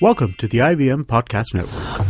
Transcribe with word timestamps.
Welcome 0.00 0.34
to 0.34 0.46
the 0.46 0.58
IVM 0.58 1.06
Podcast 1.06 1.54
Network. 1.54 2.06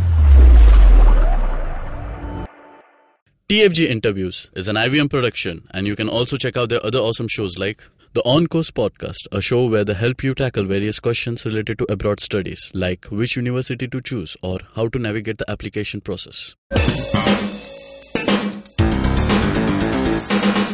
TFG 3.49 3.89
Interviews 3.89 4.51
is 4.55 4.67
an 4.67 4.75
IVM 4.75 5.09
production, 5.09 5.67
and 5.71 5.87
you 5.87 5.95
can 5.95 6.07
also 6.07 6.37
check 6.37 6.55
out 6.55 6.69
their 6.69 6.85
other 6.85 6.99
awesome 6.99 7.27
shows 7.27 7.57
like 7.57 7.81
the 8.13 8.21
On 8.25 8.45
Course 8.45 8.69
Podcast, 8.69 9.25
a 9.31 9.41
show 9.41 9.65
where 9.65 9.83
they 9.83 9.95
help 9.95 10.23
you 10.23 10.35
tackle 10.35 10.65
various 10.65 10.99
questions 10.99 11.47
related 11.47 11.79
to 11.79 11.91
abroad 11.91 12.19
studies, 12.19 12.71
like 12.75 13.05
which 13.05 13.35
university 13.35 13.87
to 13.87 14.01
choose 14.01 14.37
or 14.43 14.59
how 14.75 14.87
to 14.89 14.99
navigate 14.99 15.39
the 15.39 15.49
application 15.49 15.99
process. 15.99 16.55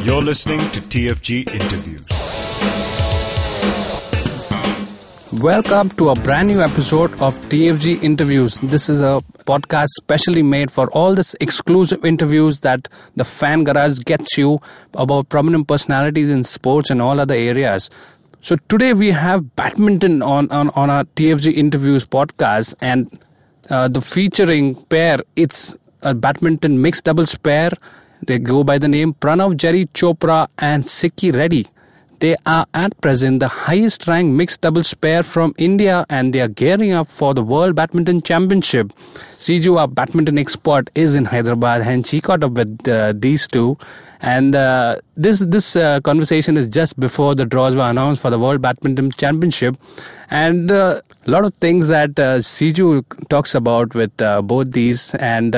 You're 0.04 0.20
listening 0.20 0.58
to 0.58 0.80
TFG 0.80 1.50
Interviews. 1.54 2.25
Welcome 5.32 5.88
to 5.98 6.10
a 6.10 6.14
brand 6.14 6.46
new 6.46 6.62
episode 6.62 7.10
of 7.14 7.36
TFG 7.48 8.00
Interviews. 8.04 8.60
This 8.60 8.88
is 8.88 9.00
a 9.00 9.20
podcast 9.44 9.88
specially 9.96 10.42
made 10.44 10.70
for 10.70 10.88
all 10.92 11.16
this 11.16 11.34
exclusive 11.40 12.04
interviews 12.04 12.60
that 12.60 12.86
the 13.16 13.24
Fan 13.24 13.64
Garage 13.64 13.98
gets 14.04 14.38
you 14.38 14.60
about 14.94 15.28
prominent 15.28 15.66
personalities 15.66 16.30
in 16.30 16.44
sports 16.44 16.90
and 16.90 17.02
all 17.02 17.18
other 17.18 17.34
areas. 17.34 17.90
So 18.40 18.54
today 18.68 18.92
we 18.92 19.10
have 19.10 19.56
badminton 19.56 20.22
on, 20.22 20.48
on, 20.52 20.70
on 20.70 20.90
our 20.90 21.02
TFG 21.02 21.54
Interviews 21.54 22.06
podcast 22.06 22.76
and 22.80 23.20
uh, 23.68 23.88
the 23.88 24.00
featuring 24.00 24.76
pair, 24.84 25.18
it's 25.34 25.76
a 26.02 26.14
badminton 26.14 26.80
mixed 26.80 27.02
doubles 27.04 27.34
pair. 27.34 27.70
They 28.24 28.38
go 28.38 28.62
by 28.62 28.78
the 28.78 28.86
name 28.86 29.14
Pranaav 29.14 29.56
Jerry 29.56 29.86
Chopra 29.86 30.46
and 30.58 30.86
Sikki 30.86 31.32
Reddy. 31.32 31.66
They 32.18 32.34
are 32.46 32.66
at 32.72 32.98
present 33.02 33.40
the 33.40 33.48
highest 33.48 34.06
ranked 34.08 34.34
mixed 34.34 34.62
doubles 34.62 34.94
pair 34.94 35.22
from 35.22 35.54
India 35.58 36.06
and 36.08 36.32
they 36.32 36.40
are 36.40 36.48
gearing 36.48 36.92
up 36.92 37.08
for 37.08 37.34
the 37.34 37.42
World 37.42 37.74
Badminton 37.74 38.22
Championship. 38.22 38.92
Siju, 39.36 39.78
our 39.78 39.86
badminton 39.86 40.38
expert, 40.38 40.88
is 40.94 41.14
in 41.14 41.26
Hyderabad 41.26 41.82
and 41.82 42.06
she 42.06 42.22
caught 42.22 42.42
up 42.42 42.52
with 42.52 42.88
uh, 42.88 43.12
these 43.14 43.46
two. 43.46 43.76
And 44.22 44.56
uh, 44.56 44.96
this 45.14 45.40
this 45.40 45.76
uh, 45.76 46.00
conversation 46.00 46.56
is 46.56 46.66
just 46.66 46.98
before 46.98 47.34
the 47.34 47.44
draws 47.44 47.76
were 47.76 47.82
announced 47.82 48.22
for 48.22 48.30
the 48.30 48.38
World 48.38 48.62
Badminton 48.62 49.10
Championship. 49.12 49.76
And 50.30 50.72
uh, 50.72 51.02
a 51.26 51.30
lot 51.30 51.44
of 51.44 51.54
things 51.56 51.88
that 51.88 52.18
uh, 52.18 52.38
Siju 52.38 53.04
talks 53.28 53.54
about 53.54 53.94
with 53.94 54.22
uh, 54.22 54.40
both 54.40 54.72
these. 54.72 55.14
And 55.16 55.54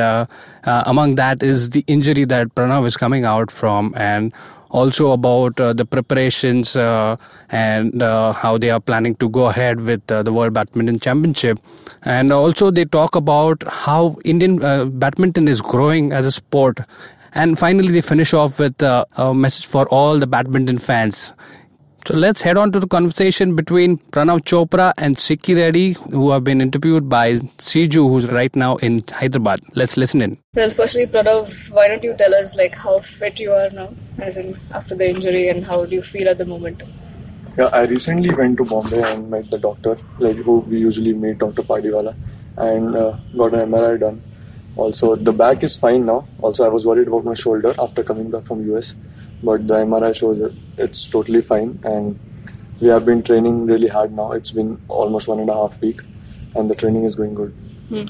among 0.64 1.14
that 1.14 1.42
is 1.42 1.70
the 1.70 1.84
injury 1.86 2.24
that 2.24 2.52
Pranaav 2.56 2.84
is 2.84 2.96
coming 2.96 3.24
out 3.24 3.52
from. 3.52 3.94
And 3.96 4.32
also 4.70 5.12
about 5.12 5.60
uh, 5.60 5.72
the 5.72 5.84
preparations 5.84 6.76
uh, 6.76 7.16
and 7.50 8.02
uh, 8.02 8.32
how 8.32 8.58
they 8.58 8.70
are 8.70 8.80
planning 8.80 9.14
to 9.16 9.28
go 9.28 9.46
ahead 9.46 9.80
with 9.80 10.10
uh, 10.10 10.22
the 10.22 10.32
World 10.32 10.52
Badminton 10.52 11.00
Championship. 11.00 11.58
And 12.02 12.30
also, 12.30 12.70
they 12.70 12.84
talk 12.84 13.16
about 13.16 13.62
how 13.66 14.18
Indian 14.24 14.62
uh, 14.62 14.84
badminton 14.84 15.48
is 15.48 15.60
growing 15.60 16.12
as 16.12 16.26
a 16.26 16.32
sport. 16.32 16.80
And 17.34 17.58
finally, 17.58 17.88
they 17.88 18.00
finish 18.00 18.32
off 18.32 18.58
with 18.58 18.82
uh, 18.82 19.04
a 19.16 19.34
message 19.34 19.66
for 19.66 19.86
all 19.88 20.18
the 20.18 20.26
badminton 20.26 20.78
fans. 20.78 21.34
So 22.08 22.16
let's 22.16 22.40
head 22.40 22.56
on 22.56 22.72
to 22.72 22.80
the 22.80 22.86
conversation 22.86 23.54
between 23.54 23.98
Pranaav 24.12 24.38
Chopra 24.50 24.94
and 24.96 25.18
Sikki 25.18 25.52
Reddy, 25.52 25.92
who 26.10 26.30
have 26.30 26.42
been 26.42 26.62
interviewed 26.62 27.06
by 27.06 27.32
Siju, 27.32 28.08
who's 28.08 28.28
right 28.28 28.56
now 28.56 28.76
in 28.76 29.02
Hyderabad. 29.10 29.60
Let's 29.74 29.98
listen 29.98 30.22
in. 30.22 30.38
Well, 30.54 30.70
firstly, 30.70 31.04
Pranaav, 31.04 31.70
why 31.70 31.86
don't 31.88 32.02
you 32.02 32.14
tell 32.16 32.34
us 32.34 32.56
like 32.56 32.74
how 32.74 32.98
fit 33.00 33.38
you 33.38 33.52
are 33.52 33.68
now, 33.68 33.92
as 34.20 34.38
in 34.38 34.58
after 34.72 34.94
the 34.94 35.10
injury, 35.10 35.48
and 35.48 35.66
how 35.66 35.84
do 35.84 35.94
you 35.94 36.00
feel 36.00 36.30
at 36.30 36.38
the 36.38 36.46
moment? 36.46 36.82
Yeah, 37.58 37.66
I 37.66 37.82
recently 37.82 38.34
went 38.34 38.56
to 38.56 38.64
Bombay 38.64 39.02
and 39.12 39.28
met 39.30 39.50
the 39.50 39.58
doctor, 39.58 39.98
like 40.18 40.36
who 40.36 40.60
we 40.60 40.78
usually 40.78 41.12
meet, 41.12 41.36
Dr. 41.36 41.62
Pardiwala, 41.62 42.16
and 42.56 42.96
uh, 42.96 43.18
got 43.36 43.52
an 43.52 43.70
MRI 43.70 44.00
done. 44.00 44.22
Also, 44.76 45.14
the 45.14 45.32
back 45.32 45.62
is 45.62 45.76
fine 45.76 46.06
now. 46.06 46.26
Also, 46.40 46.64
I 46.64 46.68
was 46.68 46.86
worried 46.86 47.08
about 47.08 47.26
my 47.26 47.34
shoulder 47.34 47.74
after 47.78 48.02
coming 48.02 48.30
back 48.30 48.44
from 48.44 48.64
US, 48.72 48.94
but 49.42 49.66
the 49.66 49.74
MRI 49.74 50.14
shows 50.14 50.40
it's 50.76 51.06
totally 51.06 51.42
fine, 51.42 51.78
and 51.84 52.18
we 52.80 52.88
have 52.88 53.04
been 53.04 53.22
training 53.22 53.66
really 53.66 53.88
hard 53.88 54.12
now. 54.12 54.32
It's 54.32 54.50
been 54.50 54.80
almost 54.88 55.28
one 55.28 55.40
and 55.40 55.50
a 55.50 55.54
half 55.54 55.80
week, 55.80 56.00
and 56.54 56.70
the 56.70 56.74
training 56.74 57.04
is 57.04 57.14
going 57.14 57.34
good. 57.34 57.50
Hmm. 57.88 58.06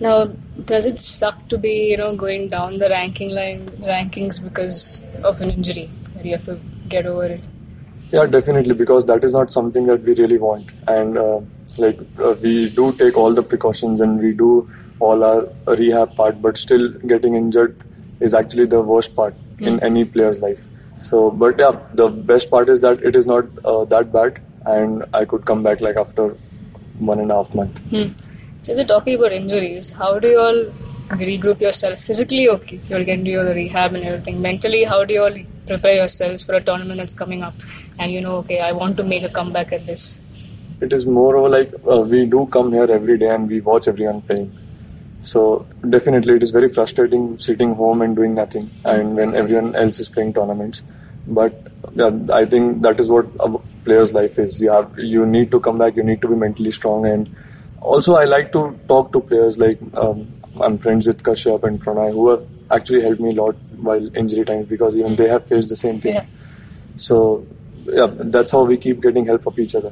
Now, 0.00 0.24
does 0.64 0.86
it 0.86 1.00
suck 1.00 1.48
to 1.48 1.58
be 1.58 1.90
you 1.90 1.96
know 1.96 2.14
going 2.16 2.48
down 2.48 2.78
the 2.78 2.88
ranking 2.88 3.30
line 3.30 3.66
rankings 3.92 4.42
because 4.42 5.06
of 5.22 5.40
an 5.40 5.50
injury? 5.50 5.90
You 6.22 6.32
have 6.36 6.44
to 6.46 6.58
get 6.88 7.06
over 7.06 7.24
it. 7.24 7.44
Yeah, 8.12 8.26
definitely, 8.26 8.74
because 8.74 9.06
that 9.06 9.22
is 9.22 9.32
not 9.32 9.52
something 9.52 9.86
that 9.86 10.02
we 10.02 10.14
really 10.14 10.38
want, 10.38 10.70
and 10.88 11.16
uh, 11.16 11.40
like 11.76 11.98
uh, 12.18 12.34
we 12.42 12.70
do 12.70 12.92
take 12.92 13.16
all 13.16 13.34
the 13.34 13.42
precautions 13.42 14.00
and 14.00 14.18
we 14.18 14.32
do 14.32 14.70
all 14.98 15.22
our 15.24 15.48
rehab 15.76 16.14
part, 16.16 16.42
but 16.42 16.56
still 16.56 16.88
getting 17.12 17.34
injured 17.34 17.76
is 18.20 18.34
actually 18.34 18.66
the 18.66 18.82
worst 18.82 19.16
part 19.16 19.34
in 19.60 19.82
any 19.82 20.04
player's 20.04 20.40
life. 20.40 20.66
So, 20.98 21.30
but 21.30 21.58
yeah, 21.58 21.78
the 21.94 22.08
best 22.08 22.50
part 22.50 22.68
is 22.68 22.80
that 22.80 23.02
it 23.02 23.16
is 23.16 23.26
not 23.26 23.46
uh, 23.64 23.84
that 23.86 24.12
bad, 24.12 24.40
and 24.66 25.04
I 25.14 25.24
could 25.24 25.44
come 25.46 25.62
back 25.62 25.80
like 25.80 25.96
after 25.96 26.28
one 26.98 27.20
and 27.20 27.30
a 27.30 27.36
half 27.36 27.54
month. 27.54 27.78
Hmm. 27.90 28.12
Since 28.62 28.78
you're 28.78 28.86
talking 28.86 29.18
about 29.18 29.32
injuries, 29.32 29.90
how 29.90 30.18
do 30.18 30.28
you 30.28 30.38
all 30.38 30.64
regroup 31.08 31.60
yourself 31.60 32.00
physically? 32.00 32.48
Okay, 32.48 32.80
you'll 32.88 33.04
get 33.04 33.18
into 33.18 33.30
your 33.30 33.54
rehab 33.54 33.94
and 33.94 34.04
everything. 34.04 34.42
Mentally, 34.42 34.84
how 34.84 35.04
do 35.04 35.14
you 35.14 35.22
all 35.22 35.38
prepare 35.66 35.96
yourselves 35.96 36.42
for 36.42 36.54
a 36.54 36.60
tournament 36.60 36.98
that's 36.98 37.14
coming 37.14 37.42
up? 37.42 37.54
And 37.98 38.12
you 38.12 38.20
know, 38.20 38.36
okay, 38.36 38.60
I 38.60 38.72
want 38.72 38.96
to 38.98 39.04
make 39.04 39.22
a 39.22 39.30
comeback 39.30 39.72
at 39.72 39.86
this. 39.86 40.26
It 40.80 40.92
is 40.92 41.06
more 41.06 41.36
of 41.36 41.50
like 41.50 41.72
uh, 41.90 42.02
we 42.02 42.26
do 42.26 42.46
come 42.46 42.72
here 42.72 42.90
every 42.90 43.16
day 43.18 43.28
and 43.28 43.48
we 43.48 43.60
watch 43.60 43.88
everyone 43.88 44.20
playing. 44.22 44.52
So 45.22 45.66
definitely, 45.88 46.34
it 46.34 46.42
is 46.42 46.50
very 46.50 46.68
frustrating 46.68 47.38
sitting 47.38 47.74
home 47.74 48.02
and 48.02 48.16
doing 48.16 48.34
nothing, 48.34 48.70
and 48.84 49.16
when 49.16 49.34
everyone 49.34 49.74
else 49.74 50.00
is 50.00 50.08
playing 50.08 50.32
tournaments. 50.32 50.82
But 51.26 51.68
yeah, 51.94 52.10
I 52.32 52.44
think 52.46 52.82
that 52.82 52.98
is 52.98 53.08
what 53.08 53.26
a 53.40 53.58
player's 53.84 54.14
life 54.14 54.38
is. 54.38 54.60
You 54.60 54.70
have 54.70 54.98
you 54.98 55.26
need 55.26 55.50
to 55.50 55.60
come 55.60 55.78
back. 55.78 55.96
You 55.96 56.02
need 56.02 56.22
to 56.22 56.28
be 56.28 56.36
mentally 56.36 56.70
strong, 56.70 57.04
and 57.06 57.34
also 57.80 58.14
I 58.14 58.24
like 58.24 58.52
to 58.52 58.78
talk 58.88 59.12
to 59.12 59.20
players. 59.20 59.58
Like 59.58 59.78
um, 59.94 60.32
I'm 60.60 60.78
friends 60.78 61.06
with 61.06 61.22
Kashyap 61.22 61.64
and 61.64 61.80
Pranay, 61.80 62.12
who 62.12 62.30
have 62.30 62.46
actually 62.70 63.02
helped 63.02 63.20
me 63.20 63.30
a 63.30 63.42
lot 63.42 63.56
while 63.76 64.16
injury 64.16 64.44
times 64.44 64.68
because 64.68 64.96
even 64.96 65.16
they 65.16 65.28
have 65.28 65.44
faced 65.44 65.68
the 65.68 65.76
same 65.76 65.98
thing. 65.98 66.14
Yeah. 66.14 66.26
So 66.96 67.46
yeah, 67.84 68.06
that's 68.10 68.52
how 68.52 68.64
we 68.64 68.78
keep 68.78 69.00
getting 69.02 69.26
help 69.26 69.46
of 69.46 69.58
each 69.58 69.74
other. 69.74 69.90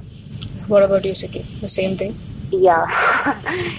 What 0.68 0.82
about 0.82 1.04
you, 1.04 1.14
Sikki? 1.14 1.46
The 1.60 1.68
same 1.68 1.96
thing. 1.96 2.18
Yeah, 2.50 2.86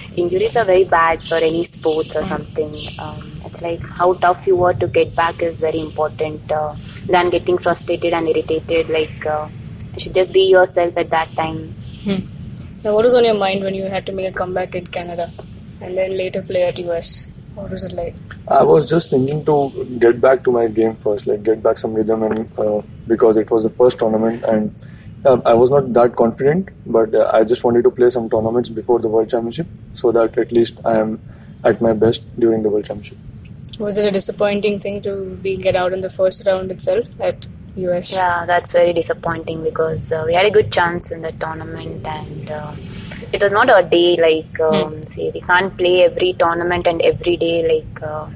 injuries 0.16 0.56
are 0.56 0.64
very 0.64 0.84
bad 0.84 1.20
for 1.22 1.36
any 1.36 1.64
sports 1.64 2.14
or 2.14 2.24
something. 2.24 2.74
Um, 2.98 3.32
it's 3.44 3.62
like 3.62 3.84
how 3.84 4.14
tough 4.14 4.46
you 4.46 4.62
are 4.62 4.74
to 4.74 4.86
get 4.86 5.14
back 5.16 5.42
is 5.42 5.60
very 5.60 5.80
important 5.80 6.50
uh, 6.52 6.76
than 7.06 7.30
getting 7.30 7.58
frustrated 7.58 8.12
and 8.12 8.28
irritated. 8.28 8.88
Like, 8.88 9.26
uh, 9.26 9.48
you 9.94 10.00
should 10.00 10.14
just 10.14 10.32
be 10.32 10.48
yourself 10.48 10.96
at 10.96 11.10
that 11.10 11.34
time. 11.34 11.74
Hmm. 12.04 12.20
Now, 12.84 12.94
what 12.94 13.04
was 13.04 13.14
on 13.14 13.24
your 13.24 13.34
mind 13.34 13.64
when 13.64 13.74
you 13.74 13.84
had 13.84 14.06
to 14.06 14.12
make 14.12 14.28
a 14.28 14.32
comeback 14.32 14.74
in 14.74 14.86
Canada 14.86 15.32
and 15.80 15.96
then 15.96 16.16
later 16.16 16.42
play 16.42 16.62
at 16.62 16.78
US? 16.78 17.29
What 17.54 17.70
was 17.70 17.84
it 17.84 17.92
like? 17.92 18.14
I 18.48 18.62
was 18.62 18.88
just 18.88 19.10
thinking 19.10 19.44
to 19.44 19.84
get 19.98 20.20
back 20.20 20.44
to 20.44 20.52
my 20.52 20.68
game 20.68 20.94
first, 20.96 21.26
like 21.26 21.42
get 21.42 21.62
back 21.62 21.78
some 21.78 21.94
rhythm, 21.94 22.22
and 22.22 22.58
uh, 22.58 22.82
because 23.06 23.36
it 23.36 23.50
was 23.50 23.64
the 23.64 23.70
first 23.70 23.98
tournament, 23.98 24.42
and 24.44 24.74
uh, 25.24 25.40
I 25.44 25.54
was 25.54 25.70
not 25.70 25.92
that 25.94 26.16
confident, 26.16 26.68
but 26.86 27.14
uh, 27.14 27.30
I 27.32 27.44
just 27.44 27.64
wanted 27.64 27.82
to 27.84 27.90
play 27.90 28.10
some 28.10 28.30
tournaments 28.30 28.68
before 28.68 29.00
the 29.00 29.08
World 29.08 29.28
Championship, 29.28 29.66
so 29.92 30.12
that 30.12 30.38
at 30.38 30.52
least 30.52 30.80
I 30.86 30.98
am 30.98 31.20
at 31.64 31.80
my 31.80 31.92
best 31.92 32.38
during 32.38 32.62
the 32.62 32.70
World 32.70 32.84
Championship. 32.84 33.18
Was 33.78 33.96
it 33.98 34.06
a 34.06 34.10
disappointing 34.10 34.78
thing 34.78 35.02
to 35.02 35.36
be 35.42 35.56
get 35.56 35.74
out 35.74 35.92
in 35.92 36.00
the 36.00 36.10
first 36.10 36.46
round 36.46 36.70
itself 36.70 37.20
at 37.20 37.46
US? 37.76 38.12
Yeah, 38.12 38.44
that's 38.46 38.72
very 38.72 38.92
disappointing 38.92 39.62
because 39.64 40.12
uh, 40.12 40.24
we 40.26 40.34
had 40.34 40.46
a 40.46 40.50
good 40.50 40.70
chance 40.70 41.10
in 41.10 41.22
the 41.22 41.32
tournament 41.32 42.06
and 42.06 42.50
uh, 42.50 42.74
it 43.32 43.42
was 43.42 43.52
not 43.52 43.68
a 43.68 43.86
day 43.88 44.16
like, 44.16 44.60
um, 44.60 45.02
say, 45.04 45.30
we 45.32 45.40
can't 45.40 45.76
play 45.76 46.04
every 46.04 46.32
tournament 46.34 46.86
and 46.86 47.00
every 47.02 47.36
day. 47.36 47.56
Like, 47.72 48.02
uh, 48.02 48.26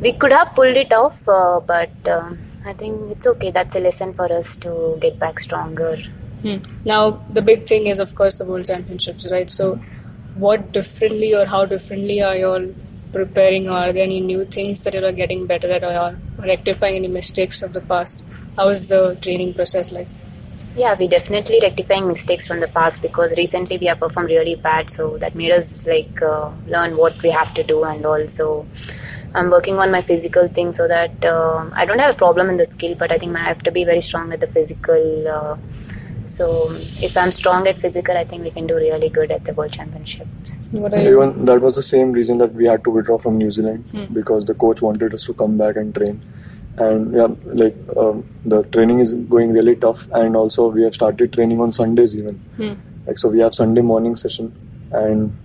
we 0.00 0.12
could 0.12 0.32
have 0.32 0.54
pulled 0.54 0.76
it 0.76 0.92
off, 0.92 1.28
uh, 1.28 1.60
but 1.60 1.90
um 2.06 2.38
I 2.68 2.72
think 2.72 3.12
it's 3.12 3.26
okay. 3.26 3.50
That's 3.50 3.74
a 3.76 3.80
lesson 3.80 4.12
for 4.14 4.30
us 4.30 4.56
to 4.58 4.98
get 5.00 5.18
back 5.18 5.38
stronger. 5.40 5.96
Hmm. 6.42 6.56
Now, 6.84 7.22
the 7.30 7.40
big 7.40 7.62
thing 7.62 7.86
is, 7.86 7.98
of 7.98 8.14
course, 8.14 8.38
the 8.38 8.44
World 8.44 8.66
Championships, 8.66 9.30
right? 9.32 9.48
So, 9.48 9.76
what 10.34 10.72
differently 10.72 11.34
or 11.34 11.46
how 11.46 11.64
differently 11.64 12.22
are 12.22 12.36
you 12.36 12.48
all 12.48 12.66
preparing? 13.12 13.68
Or 13.68 13.78
are 13.78 13.92
there 13.92 14.04
any 14.04 14.20
new 14.20 14.44
things 14.44 14.82
that 14.84 14.94
you 14.94 15.04
are 15.04 15.12
getting 15.12 15.46
better 15.46 15.70
at 15.70 15.82
or 15.82 16.18
rectifying 16.38 16.96
any 16.96 17.08
mistakes 17.08 17.62
of 17.62 17.72
the 17.72 17.80
past? 17.80 18.24
How 18.56 18.68
is 18.68 18.88
the 18.88 19.16
training 19.22 19.54
process 19.54 19.92
like? 19.92 20.08
Yeah, 20.78 20.94
we 20.98 21.08
definitely 21.08 21.58
rectifying 21.60 22.06
mistakes 22.06 22.46
from 22.46 22.60
the 22.60 22.68
past 22.68 23.02
because 23.02 23.36
recently 23.36 23.78
we 23.78 23.86
have 23.86 23.98
performed 23.98 24.30
really 24.30 24.54
bad, 24.54 24.90
so 24.90 25.18
that 25.18 25.34
made 25.34 25.50
us 25.50 25.86
like 25.86 26.22
uh, 26.22 26.50
learn 26.68 26.96
what 26.96 27.20
we 27.22 27.30
have 27.30 27.52
to 27.54 27.64
do, 27.64 27.82
and 27.84 28.06
also 28.06 28.64
I'm 29.34 29.50
working 29.50 29.78
on 29.78 29.90
my 29.90 30.02
physical 30.02 30.46
thing 30.48 30.72
so 30.72 30.86
that 30.86 31.24
uh, 31.24 31.68
I 31.74 31.84
don't 31.84 31.98
have 31.98 32.14
a 32.14 32.18
problem 32.18 32.48
in 32.48 32.56
the 32.58 32.66
skill, 32.66 32.94
but 32.94 33.10
I 33.10 33.18
think 33.18 33.36
I 33.36 33.40
have 33.40 33.62
to 33.64 33.72
be 33.72 33.84
very 33.84 34.00
strong 34.00 34.32
at 34.32 34.40
the 34.40 34.46
physical 34.46 35.28
uh, 35.28 35.56
So 36.26 36.46
if 37.02 37.16
I'm 37.16 37.32
strong 37.32 37.66
at 37.68 37.78
physical, 37.78 38.16
I 38.16 38.24
think 38.24 38.44
we 38.44 38.50
can 38.50 38.66
do 38.66 38.76
really 38.76 39.08
good 39.08 39.30
at 39.30 39.44
the 39.44 39.54
World 39.54 39.72
Championship. 39.72 40.26
What? 40.72 40.94
Even 40.94 41.44
that 41.46 41.60
was 41.60 41.76
the 41.76 41.82
same 41.82 42.12
reason 42.12 42.38
that 42.38 42.54
we 42.54 42.66
had 42.66 42.84
to 42.84 42.90
withdraw 42.90 43.18
from 43.18 43.38
New 43.38 43.50
Zealand 43.50 43.84
because 44.12 44.46
the 44.46 44.54
coach 44.54 44.82
wanted 44.82 45.14
us 45.14 45.24
to 45.24 45.34
come 45.34 45.56
back 45.58 45.76
and 45.76 45.94
train. 45.94 46.20
And 46.80 47.12
yeah, 47.12 47.28
like 47.44 47.76
um, 47.96 48.24
the 48.44 48.62
training 48.64 49.00
is 49.00 49.14
going 49.14 49.52
really 49.52 49.74
tough, 49.76 50.08
and 50.12 50.36
also 50.36 50.70
we 50.70 50.82
have 50.84 50.94
started 50.94 51.32
training 51.32 51.60
on 51.60 51.72
Sundays 51.72 52.16
even. 52.16 52.34
Hmm. 52.56 52.74
Like 53.06 53.18
so, 53.18 53.30
we 53.30 53.40
have 53.40 53.54
Sunday 53.54 53.80
morning 53.80 54.16
session, 54.16 54.52
and 54.92 55.36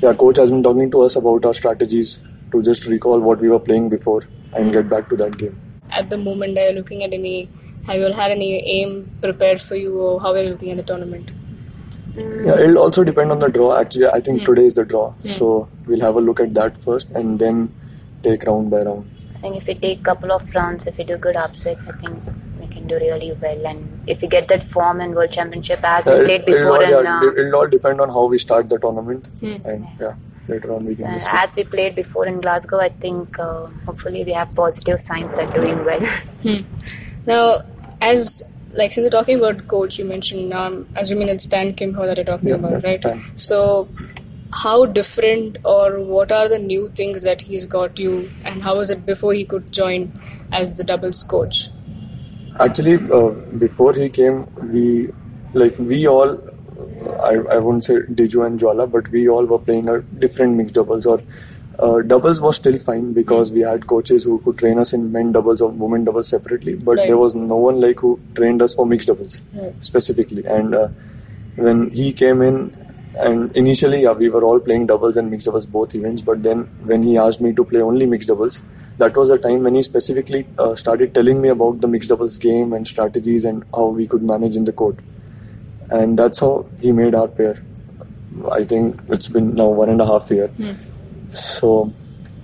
yeah, 0.00 0.14
coach 0.14 0.36
has 0.36 0.50
been 0.50 0.62
talking 0.62 0.90
to 0.92 1.00
us 1.00 1.16
about 1.16 1.44
our 1.44 1.54
strategies 1.54 2.26
to 2.52 2.62
just 2.62 2.86
recall 2.86 3.20
what 3.20 3.40
we 3.40 3.48
were 3.48 3.60
playing 3.60 3.88
before 3.88 4.22
and 4.54 4.72
get 4.72 4.88
back 4.88 5.08
to 5.10 5.16
that 5.16 5.36
game. 5.36 5.60
At 5.92 6.08
the 6.08 6.16
moment, 6.16 6.56
are 6.56 6.68
you 6.68 6.76
looking 6.76 7.02
at 7.04 7.12
any? 7.12 7.50
Have 7.86 7.96
you 7.96 8.06
all 8.06 8.12
had 8.12 8.30
any 8.30 8.54
aim 8.76 9.10
prepared 9.20 9.60
for 9.60 9.74
you, 9.74 9.98
or 9.98 10.20
how 10.20 10.32
are 10.32 10.42
you 10.42 10.50
looking 10.50 10.70
at 10.70 10.76
the 10.78 10.82
tournament? 10.82 11.30
Yeah, 12.14 12.58
it'll 12.58 12.78
also 12.78 13.04
depend 13.04 13.32
on 13.32 13.38
the 13.38 13.48
draw. 13.48 13.76
Actually, 13.78 14.06
I 14.06 14.20
think 14.20 14.40
hmm. 14.40 14.46
today 14.46 14.66
is 14.66 14.74
the 14.74 14.84
draw, 14.84 15.10
hmm. 15.10 15.28
so 15.28 15.68
we'll 15.86 16.00
have 16.00 16.16
a 16.16 16.20
look 16.20 16.40
at 16.40 16.54
that 16.54 16.76
first, 16.76 17.10
and 17.10 17.38
then 17.38 17.72
take 18.22 18.44
round 18.44 18.70
by 18.70 18.82
round. 18.82 19.17
I 19.38 19.40
think 19.40 19.56
if 19.56 19.66
we 19.68 19.74
take 19.74 20.02
couple 20.02 20.32
of 20.32 20.54
rounds, 20.54 20.86
if 20.86 20.98
we 20.98 21.04
do 21.04 21.16
good 21.16 21.36
upsets, 21.36 21.86
I 21.88 21.92
think 21.92 22.18
we 22.60 22.66
can 22.66 22.86
do 22.88 22.96
really 22.98 23.32
well. 23.40 23.66
And 23.68 24.00
if 24.08 24.20
we 24.22 24.28
get 24.28 24.48
that 24.48 24.62
form 24.64 25.00
in 25.00 25.14
World 25.14 25.30
Championship 25.30 25.78
as 25.82 26.06
we 26.06 26.12
Uh, 26.12 26.24
played 26.24 26.40
it'll, 26.40 26.54
before, 26.54 26.76
all, 26.76 26.82
in, 26.82 27.04
yeah, 27.04 27.20
uh, 27.20 27.30
it'll 27.42 27.54
all 27.60 27.68
depend 27.68 28.00
on 28.00 28.08
how 28.08 28.24
we 28.26 28.38
start 28.38 28.68
the 28.68 28.78
tournament, 28.78 29.24
and 29.42 29.86
yeah, 30.00 30.14
later 30.48 30.74
on 30.74 30.84
we 30.84 30.96
can. 30.96 31.06
and 31.06 31.14
just 31.20 31.30
see. 31.30 31.36
as 31.44 31.54
we 31.56 31.64
played 31.64 31.94
before 31.94 32.26
in 32.26 32.40
Glasgow, 32.40 32.80
I 32.80 32.88
think 32.88 33.38
uh, 33.38 33.66
hopefully 33.86 34.24
we 34.24 34.32
have 34.32 34.52
positive 34.56 34.98
signs 35.00 35.32
that 35.38 35.54
we're 35.54 35.62
doing 35.62 35.84
well. 35.84 36.04
Now, 37.26 37.58
as 38.00 38.42
like 38.74 38.92
since 38.92 39.04
you're 39.04 39.10
talking 39.10 39.38
about 39.38 39.66
coach, 39.68 39.98
you 39.98 40.04
mentioned 40.04 40.48
now 40.48 40.62
I'm 40.64 40.88
assuming 40.96 41.28
it's 41.28 41.46
Tan 41.46 41.74
Kim 41.74 41.94
Her 41.94 42.06
that 42.06 42.16
you're 42.16 42.24
talking 42.26 42.48
Yeah, 42.48 42.54
about, 42.56 42.72
yeah, 42.82 42.88
right? 42.90 43.02
Tan. 43.02 43.20
So, 43.36 43.88
how 44.52 44.86
different 44.86 45.58
or 45.64 46.00
what 46.00 46.32
are 46.32 46.48
the 46.48 46.58
new 46.58 46.88
things 46.90 47.22
that 47.24 47.42
he's 47.42 47.64
got 47.64 47.98
you, 47.98 48.26
and 48.44 48.62
how 48.62 48.76
was 48.76 48.90
it 48.90 49.04
before 49.06 49.32
he 49.34 49.44
could 49.44 49.72
join 49.72 50.12
as 50.52 50.78
the 50.78 50.84
doubles 50.84 51.22
coach? 51.22 51.68
Actually, 52.58 52.94
uh, 53.12 53.30
before 53.58 53.92
he 53.94 54.08
came, 54.08 54.44
we 54.72 55.10
like 55.54 55.78
we 55.78 56.06
all. 56.08 56.40
I, 57.22 57.34
I 57.34 57.58
wouldn't 57.58 57.84
say 57.84 57.94
Diju 58.00 58.46
and 58.46 58.58
Jwala, 58.60 58.90
but 58.90 59.08
we 59.10 59.28
all 59.28 59.44
were 59.46 59.58
playing 59.58 59.88
a 59.88 60.00
different 60.02 60.56
mixed 60.56 60.74
doubles 60.74 61.06
or 61.06 61.20
uh, 61.78 62.02
doubles 62.02 62.40
was 62.40 62.56
still 62.56 62.78
fine 62.78 63.12
because 63.12 63.52
we 63.52 63.60
had 63.60 63.86
coaches 63.86 64.24
who 64.24 64.38
could 64.40 64.58
train 64.58 64.78
us 64.78 64.92
in 64.92 65.12
men 65.12 65.32
doubles 65.32 65.60
or 65.60 65.70
women 65.70 66.04
doubles 66.04 66.28
separately, 66.28 66.74
but 66.74 66.96
Right. 66.98 67.06
there 67.06 67.16
was 67.18 67.34
no 67.34 67.56
one 67.56 67.80
like 67.80 67.98
who 68.00 68.18
trained 68.34 68.62
us 68.62 68.74
for 68.74 68.86
mixed 68.86 69.06
doubles 69.08 69.42
Right. 69.54 69.80
specifically. 69.82 70.44
And 70.44 70.74
uh, 70.74 70.88
when 71.56 71.90
he 71.90 72.12
came 72.12 72.42
in, 72.42 72.72
and 73.18 73.54
initially 73.56 74.02
yeah, 74.02 74.12
we 74.12 74.28
were 74.28 74.44
all 74.44 74.60
playing 74.60 74.86
doubles 74.86 75.16
and 75.16 75.30
mixed 75.30 75.46
doubles 75.46 75.66
both 75.66 75.94
events, 75.94 76.22
but 76.22 76.42
then 76.42 76.64
when 76.84 77.02
he 77.02 77.16
asked 77.18 77.40
me 77.40 77.52
to 77.52 77.64
play 77.64 77.80
only 77.80 78.06
mixed 78.06 78.28
doubles, 78.28 78.70
that 78.98 79.16
was 79.16 79.28
the 79.28 79.38
time 79.38 79.62
when 79.62 79.74
he 79.74 79.82
specifically 79.82 80.46
uh, 80.58 80.74
started 80.74 81.14
telling 81.14 81.40
me 81.40 81.48
about 81.48 81.80
the 81.80 81.88
mixed 81.88 82.08
doubles 82.08 82.36
game 82.38 82.72
and 82.72 82.86
strategies 82.86 83.44
and 83.44 83.64
how 83.74 83.86
we 83.88 84.06
could 84.06 84.22
manage 84.22 84.56
in 84.56 84.64
the 84.64 84.72
court. 84.72 84.96
And 85.90 86.18
that's 86.18 86.40
how 86.40 86.66
he 86.80 86.92
made 86.92 87.14
our 87.14 87.28
pair. 87.28 87.62
I 88.52 88.62
think 88.64 89.00
it's 89.08 89.28
been 89.28 89.54
now 89.54 89.68
one 89.68 89.88
and 89.88 90.00
a 90.00 90.06
half 90.06 90.30
year. 90.30 90.50
So, 91.30 91.92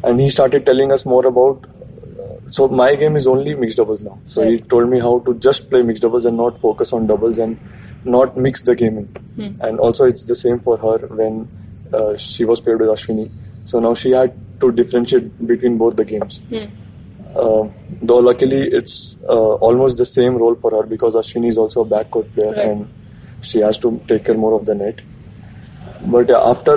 and 0.02 0.20
he 0.20 0.28
started 0.30 0.64
telling 0.66 0.92
us 0.92 1.04
more 1.06 1.26
about. 1.26 1.66
So 2.54 2.68
my 2.68 2.94
game 2.94 3.16
is 3.20 3.26
only 3.26 3.54
mixed 3.54 3.78
doubles 3.78 4.04
now. 4.04 4.16
So 4.32 4.42
he 4.48 4.58
told 4.72 4.88
me 4.90 5.00
how 5.00 5.12
to 5.28 5.34
just 5.46 5.68
play 5.70 5.82
mixed 5.82 6.02
doubles 6.02 6.24
and 6.30 6.36
not 6.36 6.58
focus 6.64 6.92
on 6.92 7.06
doubles 7.08 7.38
and 7.38 7.58
not 8.04 8.36
mix 8.36 8.62
the 8.62 8.76
game 8.76 8.98
in. 8.98 9.08
And 9.60 9.80
also 9.80 10.04
it's 10.04 10.24
the 10.24 10.36
same 10.36 10.60
for 10.60 10.76
her 10.84 10.98
when 11.20 11.48
uh, 11.92 12.16
she 12.16 12.44
was 12.44 12.60
paired 12.60 12.80
with 12.80 12.90
Ashwini. 12.90 13.28
So 13.64 13.80
now 13.80 13.94
she 13.94 14.12
had 14.12 14.32
to 14.60 14.70
differentiate 14.70 15.46
between 15.52 15.78
both 15.78 15.96
the 15.96 16.04
games. 16.04 16.46
Uh, 17.34 17.68
though 18.10 18.18
luckily 18.18 18.62
it's 18.80 18.96
uh, 19.28 19.54
almost 19.68 19.98
the 19.98 20.04
same 20.06 20.36
role 20.36 20.54
for 20.54 20.70
her 20.76 20.84
because 20.94 21.16
Ashwini 21.16 21.48
is 21.48 21.58
also 21.58 21.84
a 21.84 21.88
backcourt 21.94 22.32
player 22.34 22.52
Right. 22.52 22.66
and 22.68 22.88
she 23.42 23.58
has 23.66 23.78
to 23.78 24.00
take 24.06 24.26
care 24.26 24.36
more 24.36 24.52
of 24.60 24.64
the 24.66 24.76
net. 24.76 25.00
But 26.06 26.30
after 26.30 26.76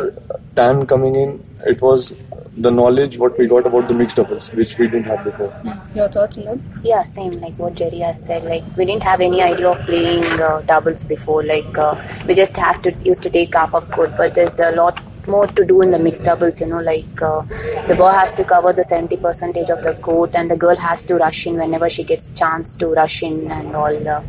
Tan 0.55 0.85
coming 0.87 1.15
in, 1.15 1.43
it 1.65 1.81
was 1.81 2.25
the 2.57 2.71
knowledge 2.71 3.17
what 3.17 3.37
we 3.37 3.47
got 3.47 3.65
about 3.65 3.87
the 3.87 3.93
mixed 3.93 4.15
doubles, 4.15 4.51
which 4.53 4.77
we 4.77 4.87
didn't 4.87 5.05
have 5.05 5.23
before. 5.23 5.53
Your 5.95 6.07
thoughts 6.07 6.37
on? 6.37 6.61
Yeah, 6.83 7.03
same 7.03 7.39
like 7.39 7.53
what 7.55 7.75
Jerry 7.75 7.99
has 7.99 8.25
said. 8.25 8.43
Like 8.43 8.63
we 8.75 8.85
didn't 8.85 9.03
have 9.03 9.21
any 9.21 9.41
idea 9.41 9.69
of 9.69 9.77
playing 9.85 10.23
uh, 10.41 10.61
doubles 10.61 11.03
before. 11.03 11.43
Like 11.43 11.77
uh, 11.77 11.95
we 12.27 12.33
just 12.33 12.57
have 12.57 12.81
to 12.83 12.93
used 13.03 13.23
to 13.23 13.29
take 13.29 13.53
half 13.53 13.73
of 13.73 13.89
court, 13.91 14.11
but 14.17 14.35
there's 14.35 14.59
a 14.59 14.71
lot 14.71 14.99
more 15.27 15.45
to 15.45 15.65
do 15.65 15.81
in 15.81 15.91
the 15.91 15.99
mixed 15.99 16.25
doubles. 16.25 16.59
You 16.59 16.67
know, 16.67 16.81
like 16.81 17.21
uh, 17.21 17.41
the 17.87 17.95
boy 17.97 18.11
has 18.11 18.33
to 18.35 18.43
cover 18.43 18.73
the 18.73 18.83
seventy 18.83 19.17
percentage 19.17 19.69
of 19.69 19.83
the 19.83 19.93
court, 19.95 20.35
and 20.35 20.49
the 20.49 20.57
girl 20.57 20.75
has 20.75 21.03
to 21.05 21.15
rush 21.15 21.45
in 21.47 21.57
whenever 21.57 21.89
she 21.89 22.03
gets 22.03 22.29
chance 22.37 22.75
to 22.77 22.87
rush 22.87 23.23
in 23.23 23.51
and 23.51 23.75
all. 23.75 24.07
Uh, 24.07 24.23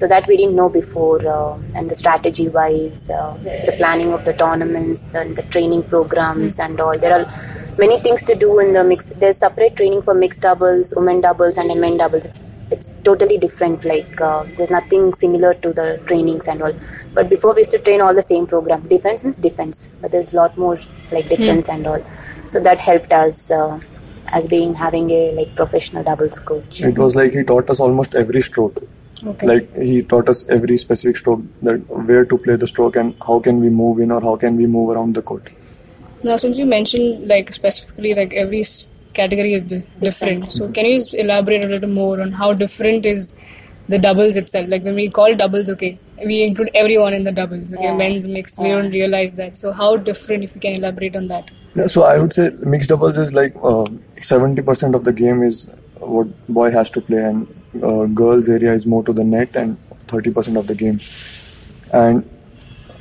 so 0.00 0.08
that 0.12 0.26
we 0.26 0.36
didn't 0.40 0.56
know 0.56 0.70
before, 0.70 1.20
uh, 1.36 1.58
and 1.76 1.90
the 1.90 1.94
strategy 2.02 2.48
wise, 2.48 3.10
uh, 3.10 3.32
the 3.68 3.74
planning 3.76 4.12
of 4.16 4.24
the 4.24 4.32
tournaments, 4.42 5.14
and 5.14 5.36
the 5.36 5.42
training 5.54 5.82
programs, 5.82 6.58
and 6.58 6.80
all. 6.80 6.98
There 6.98 7.14
are 7.18 7.26
many 7.78 7.98
things 8.06 8.22
to 8.30 8.34
do 8.34 8.60
in 8.60 8.72
the 8.72 8.82
mix. 8.82 9.10
There's 9.24 9.38
separate 9.46 9.76
training 9.76 10.02
for 10.06 10.14
mixed 10.14 10.40
doubles, 10.40 10.94
women 10.96 11.20
doubles, 11.20 11.58
and 11.58 11.68
men 11.84 11.98
doubles. 11.98 12.24
It's 12.24 12.40
it's 12.76 12.88
totally 13.08 13.36
different. 13.36 13.84
Like 13.84 14.20
uh, 14.28 14.44
there's 14.56 14.70
nothing 14.70 15.12
similar 15.12 15.52
to 15.64 15.72
the 15.80 15.88
trainings 16.06 16.48
and 16.48 16.62
all. 16.62 16.72
But 17.18 17.28
before 17.28 17.52
we 17.54 17.60
used 17.64 17.72
to 17.72 17.82
train 17.88 18.00
all 18.00 18.14
the 18.14 18.26
same 18.30 18.46
program. 18.46 18.80
Defense 18.94 19.24
means 19.24 19.38
defense, 19.38 19.82
but 20.00 20.12
there's 20.12 20.32
a 20.32 20.36
lot 20.36 20.56
more 20.56 20.78
like 21.12 21.28
difference 21.28 21.68
and 21.68 21.86
all. 21.86 22.02
So 22.54 22.62
that 22.68 22.80
helped 22.80 23.12
us 23.12 23.50
uh, 23.50 23.80
as 24.32 24.48
being 24.48 24.74
having 24.74 25.10
a 25.10 25.32
like 25.32 25.54
professional 25.56 26.04
doubles 26.04 26.38
coach. 26.38 26.80
It 26.92 26.98
was 26.98 27.16
like 27.16 27.32
he 27.32 27.44
taught 27.52 27.68
us 27.68 27.80
almost 27.80 28.14
every 28.14 28.40
stroke. 28.40 28.82
Okay. 29.26 29.46
Like 29.46 29.76
he 29.76 30.02
taught 30.02 30.28
us 30.28 30.48
every 30.48 30.76
specific 30.76 31.16
stroke, 31.16 31.42
that 31.62 31.78
where 31.88 32.24
to 32.24 32.38
play 32.38 32.56
the 32.56 32.66
stroke 32.66 32.96
and 32.96 33.14
how 33.26 33.40
can 33.40 33.60
we 33.60 33.68
move 33.68 33.98
in 34.00 34.10
or 34.10 34.20
how 34.20 34.36
can 34.36 34.56
we 34.56 34.66
move 34.66 34.90
around 34.90 35.14
the 35.14 35.22
court. 35.22 35.50
Now, 36.22 36.36
since 36.36 36.58
you 36.58 36.66
mentioned 36.66 37.28
like 37.28 37.52
specifically 37.52 38.14
like 38.14 38.34
every 38.34 38.64
category 39.14 39.54
is 39.54 39.64
di- 39.64 39.82
different, 39.98 40.50
so 40.52 40.70
can 40.70 40.86
you 40.86 41.00
elaborate 41.14 41.64
a 41.64 41.68
little 41.68 41.90
more 41.90 42.20
on 42.20 42.32
how 42.32 42.52
different 42.52 43.06
is 43.06 43.34
the 43.88 43.98
doubles 43.98 44.36
itself? 44.36 44.68
Like 44.68 44.84
when 44.84 44.94
we 44.94 45.08
call 45.08 45.34
doubles, 45.34 45.68
okay, 45.70 45.98
we 46.24 46.42
include 46.42 46.70
everyone 46.74 47.14
in 47.14 47.24
the 47.24 47.32
doubles. 47.32 47.72
Okay, 47.74 47.84
Yeah. 47.84 47.96
men's 47.96 48.26
mix, 48.28 48.58
we 48.58 48.68
don't 48.68 48.90
realize 48.90 49.34
that. 49.34 49.56
So 49.56 49.72
how 49.72 49.96
different? 49.96 50.44
If 50.44 50.54
you 50.54 50.60
can 50.60 50.76
elaborate 50.76 51.16
on 51.16 51.28
that. 51.28 51.50
Yeah, 51.74 51.86
so 51.86 52.02
I 52.02 52.18
would 52.18 52.32
say 52.32 52.50
mixed 52.62 52.88
doubles 52.88 53.16
is 53.16 53.32
like 53.32 53.54
seventy 54.20 54.62
percent 54.62 54.94
of 54.94 55.04
the 55.04 55.12
game 55.12 55.42
is 55.42 55.74
what 55.98 56.28
boy 56.48 56.70
has 56.70 56.90
to 56.90 57.00
play, 57.00 57.18
and 57.18 57.46
uh, 57.82 58.06
girls 58.06 58.48
area 58.48 58.72
is 58.72 58.86
more 58.86 59.04
to 59.04 59.12
the 59.12 59.24
net, 59.24 59.54
and 59.54 59.76
thirty 60.08 60.30
percent 60.30 60.56
of 60.56 60.66
the 60.66 60.74
game. 60.74 60.98
And 61.92 62.28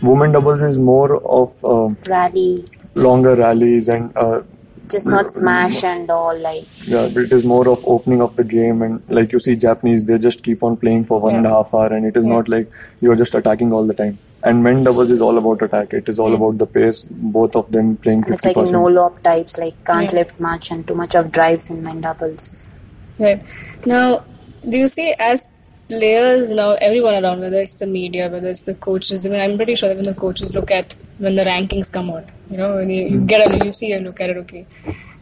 women 0.02 0.32
doubles 0.32 0.62
is 0.62 0.78
more 0.78 1.16
of 1.40 1.64
uh, 1.64 1.90
Rally, 2.08 2.58
longer 2.96 3.36
rallies 3.36 3.88
and 3.90 4.16
uh, 4.16 4.42
just 4.90 5.08
not 5.08 5.32
smash 5.32 5.84
and 5.84 6.10
all. 6.10 6.38
Like 6.42 6.64
yeah, 6.88 7.08
but 7.14 7.24
it 7.24 7.32
is 7.32 7.46
more 7.46 7.68
of 7.70 7.84
opening 7.88 8.22
of 8.22 8.36
the 8.36 8.44
game 8.44 8.82
and 8.82 9.02
like 9.10 9.32
you 9.32 9.40
see 9.40 9.56
Japanese, 9.56 10.06
they 10.06 10.18
just 10.18 10.44
keep 10.44 10.64
on 10.64 10.78
playing 10.78 11.06
for 11.06 11.20
one 11.22 11.36
and 11.36 11.46
a 11.46 11.50
half 11.50 11.74
hour, 11.74 11.94
and 11.94 12.06
it 12.06 12.18
is 12.18 12.26
not 12.26 12.50
like 12.50 12.70
you 13.02 13.12
are 13.12 13.16
just 13.16 13.36
attacking 13.36 13.72
all 13.74 13.86
the 13.86 13.94
time. 13.94 14.18
And 14.42 14.64
men 14.64 14.84
doubles 14.86 15.12
is 15.12 15.22
all 15.22 15.38
about 15.38 15.62
attack. 15.62 15.94
It 15.94 16.08
is 16.08 16.18
all 16.18 16.34
about 16.34 16.58
the 16.60 16.66
pace. 16.66 17.04
Both 17.04 17.56
of 17.58 17.72
them 17.74 17.98
playing 17.98 18.22
it's 18.22 18.42
fifty 18.42 18.48
like 18.48 18.56
no 18.56 18.84
percent. 18.84 18.96
lob 18.96 19.22
types. 19.24 19.58
Like 19.58 19.74
can't 19.86 20.10
Yeah. 20.12 20.20
lift 20.20 20.40
much 20.40 20.72
and 20.72 20.88
too 20.88 20.96
much 20.96 21.14
of 21.16 21.32
drives 21.32 21.70
in 21.70 21.84
men 21.84 22.00
doubles. 22.02 22.80
Right. 23.20 23.42
Now, 23.86 24.24
do 24.70 24.78
you 24.78 24.88
see 24.88 25.14
as 25.20 25.50
players 25.90 26.52
now, 26.52 26.72
everyone 26.76 27.22
around, 27.24 27.42
whether 27.42 27.60
it's 27.60 27.74
the 27.74 27.86
media, 27.88 28.30
whether 28.30 28.48
it's 28.50 28.62
the 28.62 28.76
coaches, 28.76 29.26
I 29.26 29.30
mean, 29.30 29.42
I'm 29.42 29.58
pretty 29.58 29.76
sure 29.76 29.90
that 29.90 29.96
when 29.98 30.06
the 30.06 30.14
coaches 30.14 30.56
look 30.56 30.72
at 30.72 30.94
when 31.20 31.36
the 31.36 31.44
rankings 31.44 31.92
come 31.92 32.10
out, 32.10 32.26
you 32.50 32.58
know, 32.58 32.76
when 32.78 32.90
you, 32.90 33.08
you 33.08 33.22
get 33.22 33.50
a, 33.50 33.66
you 33.66 33.72
see 33.72 33.94
a 33.94 34.00
look 34.00 34.20
at 34.22 34.32
it, 34.32 34.38
okay. 34.38 34.66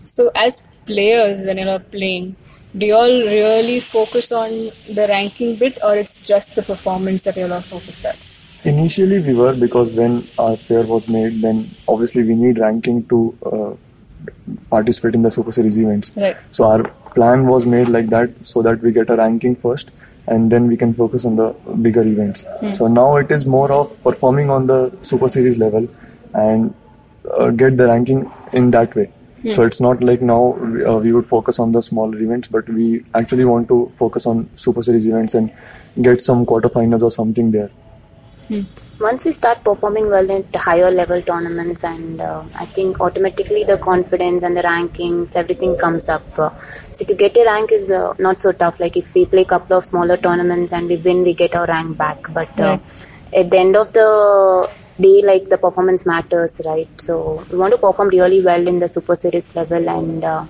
So, 0.05 0.31
as 0.35 0.67
players, 0.85 1.45
when 1.45 1.57
you're 1.57 1.79
playing, 1.79 2.35
do 2.77 2.85
you 2.85 2.95
all 2.95 3.07
really 3.07 3.79
focus 3.79 4.31
on 4.31 4.49
the 4.95 5.07
ranking 5.09 5.55
bit, 5.57 5.77
or 5.83 5.95
it's 5.95 6.25
just 6.25 6.55
the 6.55 6.61
performance 6.61 7.23
that 7.23 7.35
you're 7.35 7.51
all 7.51 7.61
focused 7.61 8.05
at? 8.05 8.17
Initially, 8.65 9.19
we 9.21 9.33
were 9.33 9.55
because 9.55 9.93
when 9.95 10.23
our 10.39 10.55
pair 10.57 10.83
was 10.85 11.07
made, 11.07 11.41
then 11.41 11.65
obviously 11.87 12.23
we 12.23 12.35
need 12.35 12.59
ranking 12.59 13.05
to 13.07 13.37
uh, 13.45 13.73
participate 14.69 15.15
in 15.15 15.21
the 15.21 15.31
Super 15.31 15.51
Series 15.51 15.77
events. 15.77 16.15
Right. 16.17 16.35
So 16.51 16.65
our 16.65 16.83
plan 17.15 17.47
was 17.47 17.65
made 17.65 17.87
like 17.87 18.07
that 18.07 18.45
so 18.45 18.61
that 18.61 18.81
we 18.81 18.91
get 18.91 19.09
a 19.09 19.15
ranking 19.15 19.55
first, 19.55 19.91
and 20.27 20.51
then 20.51 20.67
we 20.67 20.77
can 20.77 20.93
focus 20.93 21.25
on 21.25 21.35
the 21.35 21.53
bigger 21.81 22.03
events. 22.03 22.45
So 22.77 22.87
now 22.87 23.15
it 23.17 23.31
is 23.31 23.45
more 23.45 23.71
of 23.71 23.91
performing 24.03 24.49
on 24.49 24.67
the 24.67 24.95
Super 25.01 25.29
Series 25.29 25.57
level 25.57 25.87
and 26.33 26.73
uh, 27.37 27.51
get 27.51 27.77
the 27.77 27.87
ranking 27.87 28.31
in 28.53 28.71
that 28.71 28.95
way. 28.95 29.11
So 29.53 29.63
it's 29.63 29.79
not 29.79 30.03
like 30.03 30.21
now 30.21 30.41
we, 30.49 30.83
uh, 30.83 30.97
we 30.97 31.13
would 31.13 31.25
focus 31.25 31.59
on 31.59 31.71
the 31.71 31.81
smaller 31.81 32.17
events, 32.19 32.47
but 32.49 32.67
we 32.67 33.05
actually 33.13 33.45
want 33.45 33.67
to 33.69 33.89
focus 33.93 34.25
on 34.25 34.49
Super 34.55 34.83
Series 34.83 35.07
events 35.07 35.35
and 35.35 35.51
get 36.01 36.21
some 36.21 36.45
quarterfinals 36.45 37.01
or 37.01 37.11
something 37.11 37.51
there. 37.51 37.71
Once 38.99 39.25
we 39.25 39.31
start 39.31 39.63
performing 39.63 40.09
well 40.09 40.29
at 40.31 40.55
higher 40.55 40.89
level 40.89 41.21
tournaments 41.21 41.83
and 41.83 42.19
uh, 42.19 42.41
i 42.63 42.65
think 42.65 42.99
automatically 42.99 43.63
the 43.63 43.77
confidence 43.77 44.43
and 44.43 44.57
the 44.57 44.61
rankings 44.61 45.35
everything 45.35 45.77
comes 45.77 46.09
up 46.09 46.39
uh, 46.39 46.49
so 46.97 47.05
to 47.05 47.13
get 47.13 47.37
a 47.37 47.45
rank 47.45 47.71
is 47.71 47.91
uh, 47.91 48.13
not 48.19 48.41
so 48.41 48.51
tough. 48.51 48.79
Like 48.79 48.97
if 48.97 49.13
we 49.13 49.25
play 49.25 49.43
a 49.43 49.51
couple 49.53 49.77
of 49.77 49.85
smaller 49.85 50.17
tournaments 50.17 50.73
and 50.73 50.87
we 50.87 50.97
win 50.97 51.23
we 51.23 51.33
get 51.33 51.55
our 51.55 51.67
rank 51.67 51.97
back. 51.97 52.19
But 52.33 52.59
uh, 52.59 52.77
at 53.39 53.49
the 53.51 53.57
end 53.57 53.75
of 53.75 53.93
the 53.93 54.07
day 54.99 55.21
like 55.23 55.47
the 55.49 55.57
performance 55.57 56.05
matters 56.05 56.59
right? 56.65 56.89
So 56.99 57.45
we 57.51 57.57
want 57.57 57.73
to 57.73 57.79
perform 57.79 58.09
really 58.09 58.43
well 58.43 58.67
in 58.67 58.79
the 58.79 58.87
super 58.87 59.15
series 59.15 59.55
level 59.55 59.87
and 59.89 60.23
uh, 60.23 60.45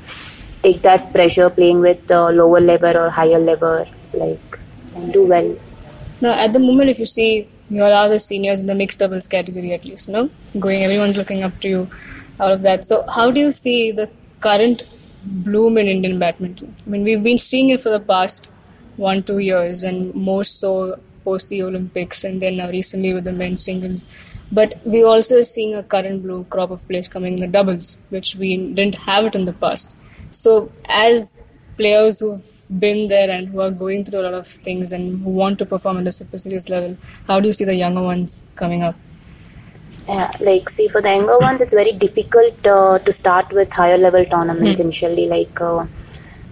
take 0.64 0.82
that 0.84 1.12
pressure 1.12 1.50
playing 1.50 1.82
with 1.82 2.08
the 2.08 2.32
lower 2.32 2.62
level 2.62 2.96
or 2.96 3.10
higher 3.10 3.40
level 3.40 3.86
like 4.14 4.60
and 4.96 5.12
do 5.12 5.26
well. 5.26 5.56
Now, 6.22 6.34
at 6.34 6.54
the 6.54 6.60
moment, 6.60 6.90
if 6.90 6.98
you 6.98 7.06
see, 7.06 7.48
you 7.70 7.84
all 7.84 7.92
are 7.92 8.10
the 8.10 8.20
seniors 8.20 8.62
in 8.62 8.68
the 8.68 8.76
mixed 8.76 9.00
doubles 9.00 9.28
category 9.28 9.74
at 9.74 9.84
least, 9.84 10.10
no? 10.10 10.30
Going, 10.60 10.84
everyone's 10.84 11.18
looking 11.18 11.44
up 11.44 11.60
to 11.62 11.68
you, 11.68 11.90
out 12.40 12.52
of 12.52 12.62
that. 12.62 12.86
So, 12.86 13.06
how 13.08 13.32
do 13.32 13.40
you 13.40 13.52
see 13.52 13.92
the 13.92 14.10
current 14.40 14.84
bloom 15.24 15.78
in 15.78 15.88
Indian 15.88 16.20
badminton? 16.20 16.76
I 16.86 16.90
mean, 16.90 17.04
we've 17.04 17.24
been 17.24 17.38
seeing 17.38 17.70
it 17.70 17.82
for 17.82 17.90
the 17.90 18.00
past 18.00 18.52
one, 18.96 19.24
two 19.24 19.40
years, 19.40 19.84
and 19.84 20.14
more 20.16 20.44
so 20.44 21.00
post 21.24 21.50
the 21.50 21.64
Olympics, 21.64 22.24
and 22.24 22.42
then 22.42 22.58
now 22.58 22.70
recently 22.70 23.14
with 23.14 23.26
the 23.26 23.34
men's 23.34 23.64
singles. 23.64 24.06
But 24.52 24.76
we're 24.86 25.06
also 25.06 25.42
seeing 25.42 25.76
a 25.76 25.84
current 25.84 26.24
blue 26.24 26.46
crop 26.46 26.72
of 26.72 26.88
players 26.88 27.10
coming 27.10 27.34
in 27.34 27.40
the 27.42 27.48
doubles, 27.48 28.06
which 28.10 28.36
we 28.36 28.56
didn't 28.74 28.96
have 28.96 29.26
it 29.26 29.36
in 29.36 29.44
the 29.44 29.54
past. 29.54 29.96
So, 30.32 30.72
as 30.88 31.44
players 31.78 32.20
who've 32.20 32.46
been 32.80 33.08
there 33.08 33.30
and 33.30 33.50
who 33.50 33.62
are 33.62 33.72
going 33.72 34.04
through 34.04 34.22
a 34.22 34.26
lot 34.28 34.34
of 34.34 34.48
things 34.48 34.92
and 34.92 35.22
who 35.24 35.30
want 35.30 35.60
to 35.60 35.66
perform 35.66 35.98
at 35.98 36.06
the 36.06 36.12
Super 36.12 36.38
Series 36.38 36.70
level, 36.70 36.98
how 37.28 37.40
do 37.40 37.48
you 37.48 37.54
see 37.54 37.66
the 37.66 37.76
younger 37.76 38.02
ones 38.02 38.50
coming 38.56 38.84
up? 38.84 38.96
Yeah, 40.08 40.32
like 40.42 40.70
see 40.70 40.88
for 40.90 41.02
the 41.02 41.10
younger 41.10 41.38
ones, 41.40 41.62
it's 41.62 41.74
very 41.74 41.94
difficult 41.94 42.66
uh, 42.66 43.00
to 43.00 43.14
start 43.14 43.52
with 43.52 43.72
higher 43.72 43.98
level 43.98 44.26
tournaments 44.26 44.80
initially, 44.80 45.28
like 45.28 45.62
uh, 45.62 45.86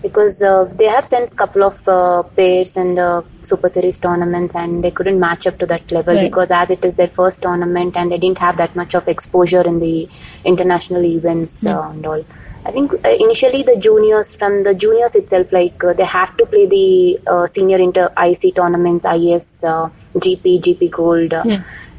because 0.06 0.42
uh, 0.44 0.66
they 0.80 0.86
have 0.96 1.06
sent 1.12 1.36
couple 1.42 1.64
of 1.64 1.78
uh, 1.88 2.22
pairs 2.38 2.72
in 2.78 2.94
the 3.00 3.10
Super 3.50 3.70
Series 3.76 3.98
tournaments 4.06 4.56
and 4.56 4.84
they 4.84 4.92
couldn't 4.98 5.20
match 5.20 5.48
up 5.50 5.58
to 5.62 5.66
that 5.72 5.92
level 5.92 6.16
Right. 6.16 6.28
because 6.30 6.52
as 6.52 6.70
it 6.76 6.84
is 6.90 6.96
their 6.96 7.08
first 7.20 7.42
tournament 7.46 7.98
and 7.98 8.12
they 8.12 8.20
didn't 8.24 8.38
have 8.48 8.58
that 8.58 8.76
much 8.76 8.94
of 9.00 9.08
exposure 9.08 9.66
in 9.72 9.80
the 9.80 10.08
international 10.52 11.04
events 11.06 11.66
uh, 11.66 11.90
and 11.90 12.06
all. 12.06 12.24
I 12.68 12.72
think 12.72 12.94
uh, 12.94 13.10
initially 13.26 13.62
the 13.64 13.78
juniors 13.88 14.30
from 14.36 14.64
the 14.64 14.74
juniors 14.76 15.16
itself, 15.16 15.52
like 15.52 15.84
uh, 15.84 15.94
they 15.94 16.06
have 16.06 16.36
to 16.38 16.46
play 16.46 16.66
the 16.68 17.20
uh, 17.34 17.46
senior 17.48 17.78
inter 17.88 18.10
IC 18.30 18.56
tournaments, 18.56 19.06
IS, 19.06 19.64
uh, 19.64 19.90
GP, 20.26 20.62
GP 20.66 20.92
Gold. 20.92 21.34
Uh, 21.34 21.44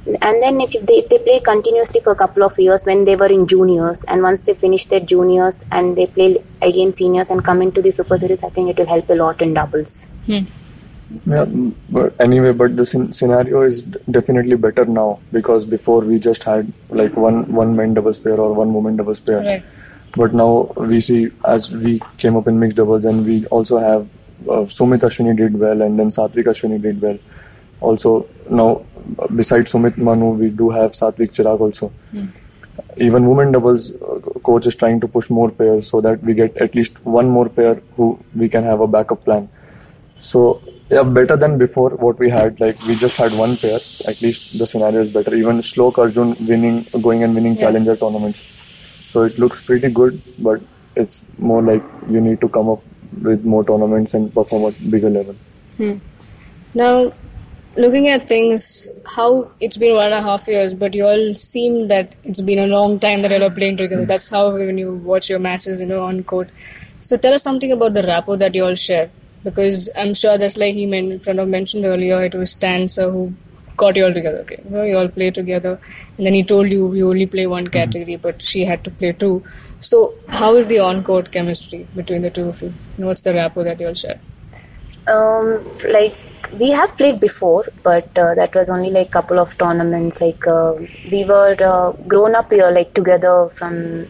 and 0.06 0.42
then 0.42 0.60
if 0.60 0.72
they, 0.86 0.94
if 0.94 1.08
they 1.08 1.18
play 1.18 1.40
continuously 1.40 2.00
for 2.00 2.12
a 2.12 2.16
couple 2.16 2.44
of 2.44 2.58
years 2.58 2.84
when 2.84 3.04
they 3.04 3.16
were 3.16 3.32
in 3.38 3.46
juniors 3.46 4.04
and 4.04 4.22
once 4.22 4.42
they 4.42 4.54
finish 4.54 4.86
their 4.86 5.00
juniors 5.00 5.68
and 5.72 5.96
they 5.96 6.06
play 6.06 6.42
again 6.62 6.94
seniors 6.94 7.30
and 7.30 7.44
come 7.44 7.60
into 7.60 7.82
the 7.82 7.90
super 7.90 8.16
series 8.16 8.44
i 8.44 8.48
think 8.48 8.70
it 8.70 8.78
will 8.78 8.86
help 8.86 9.08
a 9.10 9.14
lot 9.14 9.42
in 9.42 9.52
doubles 9.54 10.14
hmm. 10.26 10.44
Yeah, 11.24 11.44
but 11.88 12.20
anyway, 12.20 12.52
but 12.52 12.76
the 12.76 12.84
scenario 12.84 13.62
is 13.62 13.82
definitely 14.10 14.56
better 14.56 14.84
now 14.84 15.20
because 15.30 15.64
before 15.64 16.00
we 16.00 16.18
just 16.18 16.42
had 16.42 16.72
like 16.90 17.16
one 17.16 17.52
one 17.52 17.76
man 17.76 17.94
doubles 17.94 18.18
pair 18.18 18.40
or 18.40 18.52
one 18.52 18.74
woman 18.74 18.96
doubles 18.96 19.20
pair. 19.20 19.40
Right. 19.40 19.62
But 20.16 20.34
now 20.34 20.72
we 20.76 21.00
see 21.00 21.30
as 21.46 21.72
we 21.76 22.00
came 22.18 22.36
up 22.36 22.48
in 22.48 22.58
mixed 22.58 22.76
doubles 22.76 23.04
and 23.04 23.24
we 23.24 23.46
also 23.46 23.78
have 23.78 24.02
uh, 24.48 24.66
Sumit 24.78 25.00
Ashwini 25.00 25.36
did 25.36 25.58
well 25.58 25.80
and 25.80 25.98
then 25.98 26.08
Satvik 26.08 26.44
Ashwini 26.44 26.82
did 26.82 27.00
well. 27.00 27.18
Also 27.80 28.28
now 28.50 28.84
besides 29.34 29.72
Sumit 29.72 29.96
Manu 29.96 30.30
we 30.30 30.50
do 30.50 30.70
have 30.70 30.92
Satvik 30.92 31.32
Chirag 31.32 31.60
also. 31.60 31.92
Even 32.98 33.28
women 33.28 33.52
doubles 33.52 34.00
uh, 34.02 34.20
coach 34.42 34.66
is 34.66 34.74
trying 34.74 35.00
to 35.00 35.08
push 35.08 35.28
more 35.30 35.50
pairs 35.50 35.90
so 35.90 36.00
that 36.00 36.22
we 36.22 36.34
get 36.34 36.56
at 36.56 36.74
least 36.74 37.04
one 37.04 37.28
more 37.28 37.48
pair 37.48 37.74
who 37.96 38.18
we 38.34 38.48
can 38.48 38.62
have 38.62 38.80
a 38.80 38.88
backup 38.88 39.24
plan. 39.24 39.48
So 40.18 40.62
yeah, 40.90 41.02
better 41.02 41.36
than 41.36 41.58
before 41.58 41.90
what 41.96 42.18
we 42.18 42.30
had. 42.30 42.60
Like 42.60 42.76
we 42.86 42.94
just 42.94 43.16
had 43.16 43.32
one 43.32 43.56
pair. 43.56 43.74
At 43.74 44.22
least 44.22 44.58
the 44.58 44.66
scenario 44.66 45.00
is 45.00 45.12
better. 45.12 45.34
Even 45.34 45.58
Shlok 45.58 45.98
Arjun 45.98 46.34
winning, 46.48 46.84
going 47.02 47.22
and 47.22 47.34
winning 47.34 47.56
challenger 47.56 47.96
tournaments. 47.96 48.38
So 49.12 49.22
it 49.22 49.38
looks 49.38 49.64
pretty 49.64 49.90
good, 49.90 50.20
but 50.38 50.60
it's 50.94 51.30
more 51.38 51.62
like 51.62 51.82
you 52.08 52.20
need 52.20 52.40
to 52.40 52.48
come 52.48 52.68
up 52.68 52.82
with 53.22 53.44
more 53.44 53.64
tournaments 53.64 54.14
and 54.14 54.32
perform 54.32 54.64
at 54.64 54.74
bigger 54.90 55.10
level. 55.10 55.34
Hmm. 55.76 55.98
Now, 56.74 57.12
looking 57.76 58.08
at 58.08 58.26
things, 58.26 58.88
how 59.14 59.50
it's 59.60 59.76
been 59.76 59.94
one 59.94 60.06
and 60.06 60.14
a 60.14 60.22
half 60.22 60.48
years, 60.48 60.74
but 60.74 60.94
you 60.94 61.06
all 61.06 61.34
seem 61.34 61.88
that 61.88 62.16
it's 62.24 62.40
been 62.40 62.58
a 62.58 62.66
long 62.66 62.98
time 62.98 63.22
that 63.22 63.30
you 63.30 63.36
all 63.36 63.44
are 63.44 63.54
playing 63.54 63.76
together. 63.76 64.02
Hmm. 64.02 64.08
That's 64.08 64.28
how 64.28 64.50
when 64.52 64.78
you 64.78 64.94
watch 64.94 65.28
your 65.30 65.38
matches, 65.38 65.80
you 65.80 65.86
know, 65.86 66.02
on 66.02 66.24
court. 66.24 66.50
So 67.00 67.16
tell 67.16 67.34
us 67.34 67.42
something 67.42 67.72
about 67.72 67.94
the 67.94 68.02
rapport 68.02 68.36
that 68.38 68.54
you 68.54 68.64
all 68.64 68.74
share, 68.74 69.10
because 69.44 69.88
I'm 69.96 70.14
sure 70.14 70.38
that's 70.38 70.56
like 70.56 70.74
he 70.74 70.86
men- 70.86 71.20
mentioned 71.50 71.84
earlier. 71.84 72.22
It 72.24 72.34
was 72.34 72.52
Stan 72.52 72.88
sir 72.88 73.10
who 73.10 73.34
got 73.76 73.96
you 73.96 74.06
all 74.06 74.14
together. 74.14 74.38
Okay, 74.38 74.60
you, 74.64 74.70
know, 74.70 74.82
you 74.82 74.96
all 74.96 75.08
play 75.08 75.30
together, 75.30 75.78
and 76.16 76.26
then 76.26 76.32
he 76.32 76.42
told 76.42 76.68
you 76.68 76.94
you 76.94 77.08
only 77.10 77.26
play 77.26 77.46
one 77.46 77.66
hmm. 77.66 77.72
category, 77.72 78.16
but 78.16 78.40
she 78.40 78.64
had 78.64 78.82
to 78.84 78.90
play 78.90 79.12
two. 79.12 79.44
So 79.78 80.14
how 80.28 80.54
is 80.56 80.68
the 80.68 80.78
on-court 80.78 81.30
chemistry 81.30 81.86
between 81.94 82.22
the 82.22 82.30
two 82.30 82.48
of 82.48 82.62
you? 82.62 82.72
And 82.96 83.06
what's 83.06 83.20
the 83.20 83.34
rapport 83.34 83.64
that 83.64 83.78
you 83.78 83.88
all 83.88 83.94
share? 83.94 84.18
Um 85.08 85.64
like 85.90 86.16
we 86.58 86.70
have 86.70 86.96
played 86.96 87.20
before 87.20 87.64
but 87.82 88.06
uh, 88.18 88.34
that 88.34 88.54
was 88.54 88.70
only 88.70 88.90
like 88.90 89.10
couple 89.10 89.38
of 89.38 89.56
tournaments. 89.58 90.20
Like 90.20 90.46
uh, 90.46 90.74
we 91.10 91.24
were 91.24 91.56
uh, 91.60 91.92
grown 92.06 92.34
up 92.34 92.52
here 92.52 92.70
like 92.70 92.94
together 92.94 93.48
from 93.48 94.06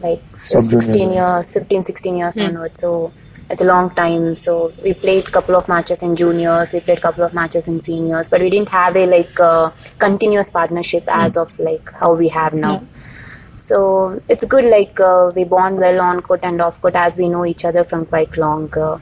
like 0.00 0.22
Sub-junior 0.30 0.80
16 0.80 1.12
years. 1.12 1.52
15 1.52 1.84
16 1.84 2.16
years 2.16 2.38
onwards. 2.38 2.80
So 2.80 3.12
it's 3.50 3.60
a 3.60 3.64
long 3.64 3.90
time. 3.94 4.34
So 4.34 4.72
we 4.82 4.94
played 4.94 5.24
couple 5.26 5.56
of 5.56 5.68
matches 5.68 6.02
in 6.02 6.16
juniors 6.16 6.72
we 6.72 6.80
played 6.80 7.00
couple 7.00 7.24
of 7.24 7.34
matches 7.34 7.68
in 7.68 7.80
seniors 7.80 8.28
but 8.28 8.40
we 8.40 8.50
didn't 8.50 8.68
have 8.70 8.96
a 8.96 9.06
like 9.06 9.38
uh, 9.40 9.70
continuous 9.98 10.50
partnership 10.50 11.04
as 11.08 11.36
of 11.36 11.58
like 11.58 11.90
how 12.00 12.14
we 12.14 12.28
have 12.28 12.54
now. 12.54 12.86
So 13.58 14.22
it's 14.28 14.44
good 14.44 14.64
like 14.64 14.98
uh, 15.00 15.32
we 15.34 15.44
bond 15.44 15.78
well 15.78 16.00
on 16.00 16.22
court 16.22 16.40
and 16.44 16.60
off 16.60 16.80
court 16.80 16.94
as 16.94 17.18
we 17.18 17.28
know 17.28 17.44
each 17.44 17.64
other 17.64 17.82
from 17.82 18.06
quite 18.06 18.36
long 18.36 18.72
uh, 18.78 18.98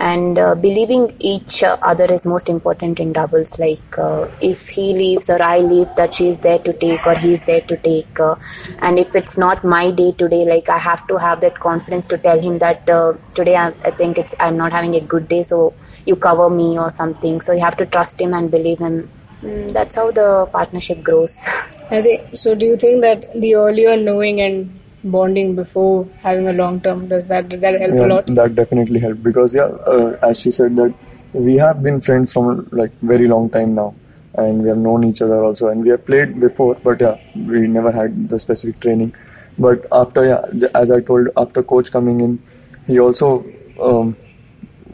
and 0.00 0.38
uh, 0.38 0.54
believing 0.54 1.14
each 1.20 1.62
uh, 1.62 1.76
other 1.82 2.06
is 2.16 2.24
most 2.24 2.48
important 2.48 2.98
in 2.98 3.12
doubles 3.12 3.58
like 3.58 3.98
uh, 3.98 4.26
if 4.40 4.68
he 4.68 4.86
leaves 4.94 5.28
or 5.28 5.40
i 5.42 5.58
leave 5.58 5.88
that 5.96 6.14
she's 6.14 6.40
there 6.40 6.58
to 6.58 6.72
take 6.84 7.06
or 7.06 7.14
he's 7.14 7.42
there 7.44 7.60
to 7.60 7.76
take 7.88 8.18
uh, 8.18 8.34
and 8.80 8.98
if 8.98 9.14
it's 9.14 9.36
not 9.36 9.62
my 9.62 9.90
day 9.90 10.10
today 10.12 10.44
like 10.52 10.68
i 10.68 10.78
have 10.78 11.06
to 11.06 11.18
have 11.18 11.40
that 11.40 11.58
confidence 11.68 12.06
to 12.06 12.18
tell 12.18 12.40
him 12.40 12.58
that 12.58 12.88
uh, 12.88 13.12
today 13.34 13.56
I, 13.56 13.68
I 13.84 13.90
think 13.90 14.16
it's 14.16 14.34
i'm 14.40 14.56
not 14.56 14.72
having 14.72 14.94
a 14.96 15.00
good 15.00 15.28
day 15.28 15.42
so 15.42 15.74
you 16.06 16.16
cover 16.16 16.48
me 16.48 16.78
or 16.78 16.90
something 16.90 17.40
so 17.40 17.52
you 17.52 17.60
have 17.60 17.76
to 17.76 17.86
trust 17.86 18.20
him 18.20 18.32
and 18.32 18.50
believe 18.50 18.78
him 18.78 19.10
mm, 19.42 19.72
that's 19.72 19.96
how 19.96 20.10
the 20.10 20.48
partnership 20.50 21.02
grows 21.02 21.36
I 21.92 22.02
think 22.02 22.36
so. 22.36 22.54
Do 22.54 22.64
you 22.66 22.76
think 22.76 23.00
that 23.00 23.32
the 23.34 23.56
earlier 23.56 23.96
knowing 23.96 24.40
and 24.40 24.79
bonding 25.04 25.54
before 25.54 26.06
having 26.22 26.48
a 26.48 26.52
long 26.52 26.80
term 26.80 27.08
does 27.08 27.28
that 27.28 27.48
did 27.48 27.60
that 27.60 27.80
help 27.80 27.92
a 27.92 28.06
lot? 28.14 28.26
that 28.26 28.54
definitely 28.54 29.00
helped 29.00 29.22
because 29.22 29.54
yeah, 29.54 29.70
uh, 29.94 30.18
as 30.22 30.40
she 30.40 30.50
said 30.50 30.76
that 30.76 30.94
we 31.32 31.56
have 31.56 31.82
been 31.82 32.00
friends 32.00 32.32
from 32.32 32.68
like 32.72 32.92
very 33.00 33.28
long 33.28 33.48
time 33.50 33.74
now, 33.74 33.94
and 34.34 34.62
we 34.62 34.68
have 34.68 34.78
known 34.78 35.04
each 35.04 35.22
other 35.22 35.42
also, 35.44 35.68
and 35.68 35.82
we 35.82 35.90
have 35.90 36.04
played 36.04 36.40
before, 36.40 36.76
but 36.82 37.00
yeah, 37.00 37.16
we 37.34 37.66
never 37.66 37.92
had 37.92 38.28
the 38.28 38.38
specific 38.38 38.80
training. 38.80 39.14
But 39.58 39.86
after 39.92 40.26
yeah, 40.26 40.68
as 40.74 40.90
I 40.90 41.00
told, 41.00 41.28
after 41.36 41.62
coach 41.62 41.90
coming 41.90 42.20
in, 42.20 42.42
he 42.86 42.98
also 42.98 43.44
um, 43.80 44.16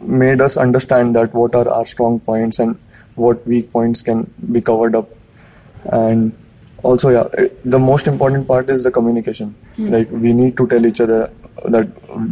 made 0.00 0.40
us 0.40 0.56
understand 0.56 1.16
that 1.16 1.32
what 1.34 1.54
are 1.54 1.68
our 1.68 1.86
strong 1.86 2.20
points 2.20 2.58
and 2.58 2.78
what 3.14 3.46
weak 3.46 3.72
points 3.72 4.02
can 4.02 4.30
be 4.52 4.60
covered 4.60 4.94
up 4.94 5.08
and 5.84 6.36
also 6.90 7.10
yeah 7.16 7.28
eh, 7.42 7.48
the 7.64 7.78
most 7.78 8.06
important 8.12 8.46
part 8.48 8.70
is 8.74 8.84
the 8.88 8.90
communication. 8.90 9.54
Hmm. 9.76 9.90
Like 9.94 10.10
we 10.10 10.32
need 10.32 10.56
to 10.56 10.66
tell 10.66 10.86
each 10.90 11.00
other 11.00 11.30
that 11.76 11.86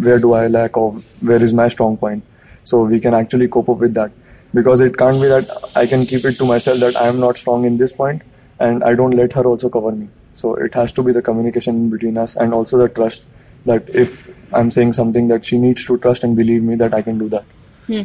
where 0.06 0.18
do 0.18 0.32
i 0.40 0.46
lack 0.46 0.76
or 0.76 0.92
where 1.30 1.42
is 1.42 1.54
my 1.60 1.68
strong 1.76 1.96
point? 1.96 2.24
So 2.64 2.84
we 2.84 3.00
can 3.06 3.14
actually 3.14 3.48
cope 3.48 3.68
up 3.68 3.78
with 3.78 3.94
that. 3.94 4.12
Because 4.54 4.80
it 4.80 4.96
can't 4.96 5.20
be 5.20 5.28
that 5.28 5.48
i 5.76 5.86
can 5.92 6.04
keep 6.10 6.24
it 6.24 6.36
to 6.40 6.50
myself 6.50 6.78
that 6.86 6.96
i 7.04 7.06
am 7.12 7.20
not 7.20 7.38
strong 7.44 7.64
in 7.70 7.78
this 7.78 7.92
point 7.92 8.22
and 8.66 8.84
i 8.90 8.94
don't 8.94 9.16
let 9.22 9.32
her 9.32 9.46
also 9.52 9.70
cover 9.78 9.92
me. 9.92 10.08
So 10.34 10.54
it 10.66 10.74
has 10.74 10.92
to 10.92 11.02
be 11.02 11.12
the 11.12 11.22
communication 11.22 11.88
between 11.90 12.16
us 12.18 12.36
and 12.36 12.54
also 12.54 12.78
the 12.78 12.88
trust 12.88 13.26
that 13.66 13.88
if 14.04 14.28
i'm 14.52 14.70
saying 14.70 14.92
something 14.92 15.28
that 15.28 15.44
she 15.44 15.58
needs 15.58 15.86
to 15.86 15.98
trust 15.98 16.24
and 16.24 16.36
believe 16.36 16.62
me 16.62 16.76
that 16.84 16.94
i 16.94 17.02
can 17.02 17.18
do 17.18 17.28
that. 17.28 17.44
Hmm. 17.86 18.02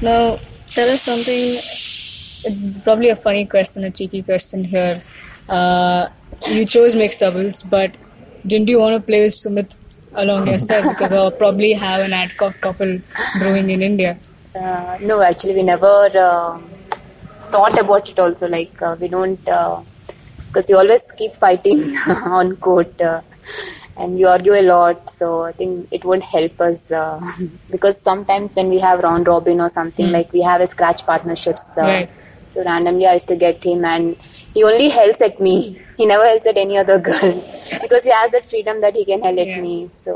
Now, 0.00 0.38
tell 0.66 0.88
us 0.88 1.02
something. 1.02 2.82
Probably 2.84 3.08
a 3.08 3.16
funny 3.16 3.46
question, 3.46 3.82
a 3.82 3.90
cheeky 3.90 4.22
question 4.22 4.62
here. 4.62 5.00
Uh, 5.48 6.08
you 6.50 6.64
chose 6.66 6.94
mixed 6.94 7.20
doubles, 7.20 7.62
but 7.62 7.96
didn't 8.46 8.68
you 8.68 8.78
want 8.78 9.00
to 9.00 9.06
play 9.06 9.24
with 9.24 9.34
Sumit 9.34 9.74
along 10.14 10.46
yourself 10.48 10.86
because 10.92 11.12
I'll 11.12 11.30
probably 11.30 11.72
have 11.72 12.00
an 12.02 12.12
Adcock 12.12 12.60
couple 12.60 12.98
brewing 13.38 13.70
in 13.70 13.82
India. 13.82 14.18
Uh, 14.54 14.98
no, 15.02 15.22
actually, 15.22 15.54
we 15.54 15.62
never 15.62 16.08
uh, 16.18 16.58
thought 17.50 17.78
about 17.78 18.08
it. 18.08 18.18
Also, 18.18 18.48
like 18.48 18.80
uh, 18.82 18.96
we 19.00 19.08
don't 19.08 19.36
because 19.40 20.68
you 20.70 20.76
always 20.76 21.10
keep 21.12 21.32
fighting 21.32 21.80
on 22.24 22.56
court. 22.56 23.00
Uh, 23.00 23.20
and 23.96 24.14
we 24.14 24.24
argue 24.24 24.52
a 24.54 24.62
lot, 24.62 25.10
so 25.10 25.42
I 25.42 25.50
think 25.52 25.88
it 25.90 26.04
won't 26.04 26.22
help 26.22 26.60
us 26.60 26.92
uh, 26.92 27.20
because 27.70 28.00
sometimes 28.00 28.54
when 28.54 28.68
we 28.68 28.78
have 28.78 29.00
round 29.00 29.26
robin 29.26 29.60
or 29.60 29.68
something 29.68 30.06
Mm. 30.06 30.12
like 30.12 30.32
we 30.32 30.40
have 30.42 30.60
a 30.60 30.66
scratch 30.68 31.04
partnerships. 31.04 31.76
Uh, 31.76 31.82
Right. 31.82 32.10
So 32.50 32.64
randomly 32.64 33.06
I 33.06 33.14
used 33.14 33.28
to 33.28 33.36
get 33.36 33.62
him, 33.62 33.84
and 33.84 34.16
he 34.58 34.64
only 34.70 34.88
helps 35.00 35.20
at 35.28 35.40
me. 35.48 35.56
He 35.96 36.06
never 36.12 36.24
helps 36.30 36.46
at 36.52 36.56
any 36.62 36.76
other 36.82 36.98
girl 37.08 37.32
because 37.82 38.04
he 38.08 38.12
has 38.20 38.30
that 38.36 38.44
freedom 38.52 38.80
that 38.86 38.94
he 39.00 39.04
can 39.10 39.22
help 39.28 39.36
Yeah. 39.40 39.56
at 39.56 39.62
me. 39.66 39.74
So 40.04 40.14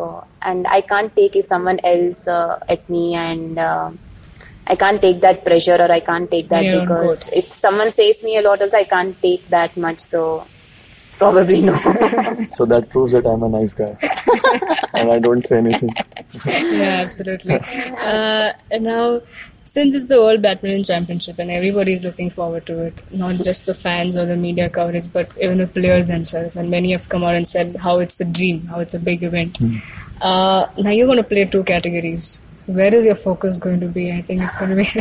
and 0.50 0.66
I 0.78 0.80
can't 0.94 1.14
take 1.20 1.36
if 1.42 1.46
someone 1.54 1.78
else 1.96 2.26
uh, 2.38 2.58
at 2.68 2.88
me 2.96 3.04
and. 3.26 3.58
Uh, 3.58 3.90
I 4.72 4.74
can't 4.80 5.02
take 5.02 5.20
that 5.22 5.44
pressure 5.46 5.74
or 5.84 5.90
I 5.94 5.98
can't 6.08 6.30
take 6.34 6.48
that 6.50 6.64
Yeah, 6.64 6.80
because 6.80 7.24
court. 7.24 7.38
if 7.38 7.44
someone 7.44 7.90
says 7.94 8.22
me 8.26 8.36
a 8.40 8.42
lot 8.42 8.60
also 8.62 8.76
I 8.76 8.84
can't 8.84 9.16
take 9.20 9.48
that 9.54 9.76
much 9.76 9.98
so 9.98 10.20
probably 11.22 11.62
no. 11.62 11.72
So 12.58 12.64
that 12.66 12.86
proves 12.88 13.12
that 13.16 13.26
I'm 13.26 13.42
a 13.42 13.48
nice 13.56 13.74
guy, 13.74 13.90
and 14.94 15.10
I 15.16 15.18
don't 15.18 15.44
say 15.44 15.58
anything. 15.58 15.90
yeah, 16.78 17.02
absolutely. 17.04 17.56
Uh, 18.12 18.52
and 18.70 18.84
now, 18.84 19.20
since 19.64 19.94
it's 19.94 20.08
the 20.08 20.18
World 20.18 20.42
Badminton 20.42 20.84
Championship 20.84 21.38
and 21.38 21.50
everybody's 21.50 22.02
looking 22.04 22.30
forward 22.30 22.66
to 22.66 22.82
it, 22.82 23.02
not 23.12 23.36
just 23.36 23.66
the 23.66 23.74
fans 23.74 24.16
or 24.16 24.26
the 24.26 24.36
media 24.36 24.68
coverage, 24.68 25.12
but 25.12 25.30
even 25.40 25.58
the 25.58 25.66
players 25.66 26.08
themselves, 26.08 26.56
and 26.56 26.70
many 26.70 26.92
have 26.92 27.08
come 27.08 27.24
out 27.24 27.34
and 27.34 27.46
said 27.46 27.76
how 27.76 27.98
it's 27.98 28.20
a 28.20 28.24
dream, 28.24 28.66
how 28.66 28.80
it's 28.80 28.94
a 28.94 29.00
big 29.00 29.22
event. 29.22 29.58
Uh, 30.20 30.66
now 30.78 30.90
you're 30.90 31.06
going 31.06 31.18
to 31.18 31.24
play 31.24 31.44
two 31.44 31.64
categories. 31.64 32.48
Where 32.66 32.94
is 32.94 33.04
your 33.04 33.14
focus 33.14 33.58
going 33.58 33.80
to 33.80 33.88
be? 33.88 34.12
I 34.12 34.22
think 34.22 34.42
it's 34.42 34.58
going 34.58 34.70
to 34.70 34.76
be. 34.76 34.82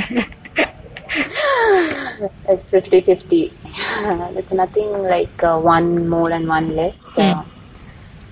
it's 2.50 2.72
50-50. 2.74 4.38
It's 4.38 4.52
nothing 4.62 5.04
like 5.04 5.44
uh, 5.44 5.60
one 5.60 6.08
more 6.08 6.32
and 6.32 6.48
one 6.48 6.76
less. 6.76 7.18
Uh, 7.18 7.44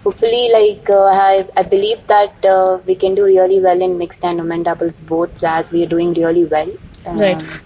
hopefully 0.04 0.50
like 0.54 0.90
uh, 0.90 1.06
I, 1.06 1.48
I 1.58 1.64
believe 1.64 2.06
that 2.08 2.46
uh, 2.46 2.80
we 2.86 2.96
can 2.96 3.16
do 3.16 3.26
really 3.26 3.62
well 3.62 3.82
in 3.82 3.98
mixed 3.98 4.24
and 4.24 4.40
women 4.40 4.64
doubles 4.64 5.00
both 5.02 5.44
as 5.44 5.72
we 5.72 5.84
are 5.84 5.88
doing 5.88 6.14
really 6.14 6.46
well. 6.46 6.70
Um, 7.06 7.18
Right. 7.18 7.66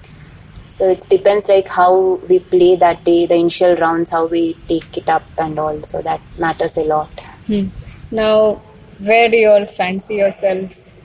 So 0.65 0.89
it 0.89 1.05
depends 1.09 1.49
like 1.49 1.67
how 1.67 2.15
we 2.29 2.39
play 2.39 2.75
that 2.77 3.03
day, 3.03 3.25
the 3.27 3.35
initial 3.35 3.75
rounds, 3.75 4.09
how 4.09 4.25
we 4.27 4.53
take 4.67 4.97
it 4.97 5.07
up 5.09 5.23
and 5.37 5.59
all. 5.59 5.81
So 5.83 6.01
that 6.01 6.21
matters 6.39 6.77
a 6.77 6.85
lot. 6.85 7.11
Hmm. 7.47 7.67
Now, 8.11 8.61
where 8.99 9.29
do 9.29 9.37
you 9.37 9.49
all 9.49 9.65
fancy 9.65 10.15
yourselves 10.15 11.01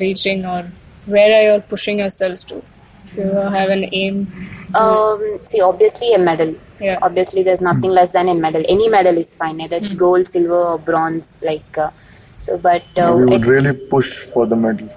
reaching, 0.00 0.44
or 0.44 0.70
where 1.06 1.32
are 1.32 1.42
you 1.42 1.50
all 1.50 1.60
pushing 1.60 1.98
yourselves 2.00 2.42
to? 2.44 2.62
Do 3.14 3.20
you 3.20 3.30
have 3.30 3.68
an 3.70 3.88
aim, 3.92 4.32
Um, 4.74 5.38
see, 5.44 5.60
obviously 5.60 6.12
a 6.14 6.18
medal. 6.18 6.56
Yeah. 6.84 6.98
Obviously, 7.02 7.42
there's 7.42 7.60
nothing 7.60 7.90
less 7.90 8.10
than 8.12 8.28
a 8.28 8.34
medal. 8.34 8.62
Any 8.68 8.88
medal 8.88 9.16
is 9.24 9.34
fine, 9.36 9.60
either 9.60 9.76
it's 9.76 9.94
gold, 9.94 10.28
silver, 10.28 10.60
or 10.72 10.78
bronze. 10.78 11.42
Like 11.42 11.78
uh, 11.78 11.90
so, 12.38 12.58
but 12.58 12.84
uh, 12.98 13.14
we 13.16 13.24
would 13.26 13.46
really 13.46 13.72
push 13.94 14.10
for 14.32 14.46
the 14.46 14.56
medal. 14.56 14.88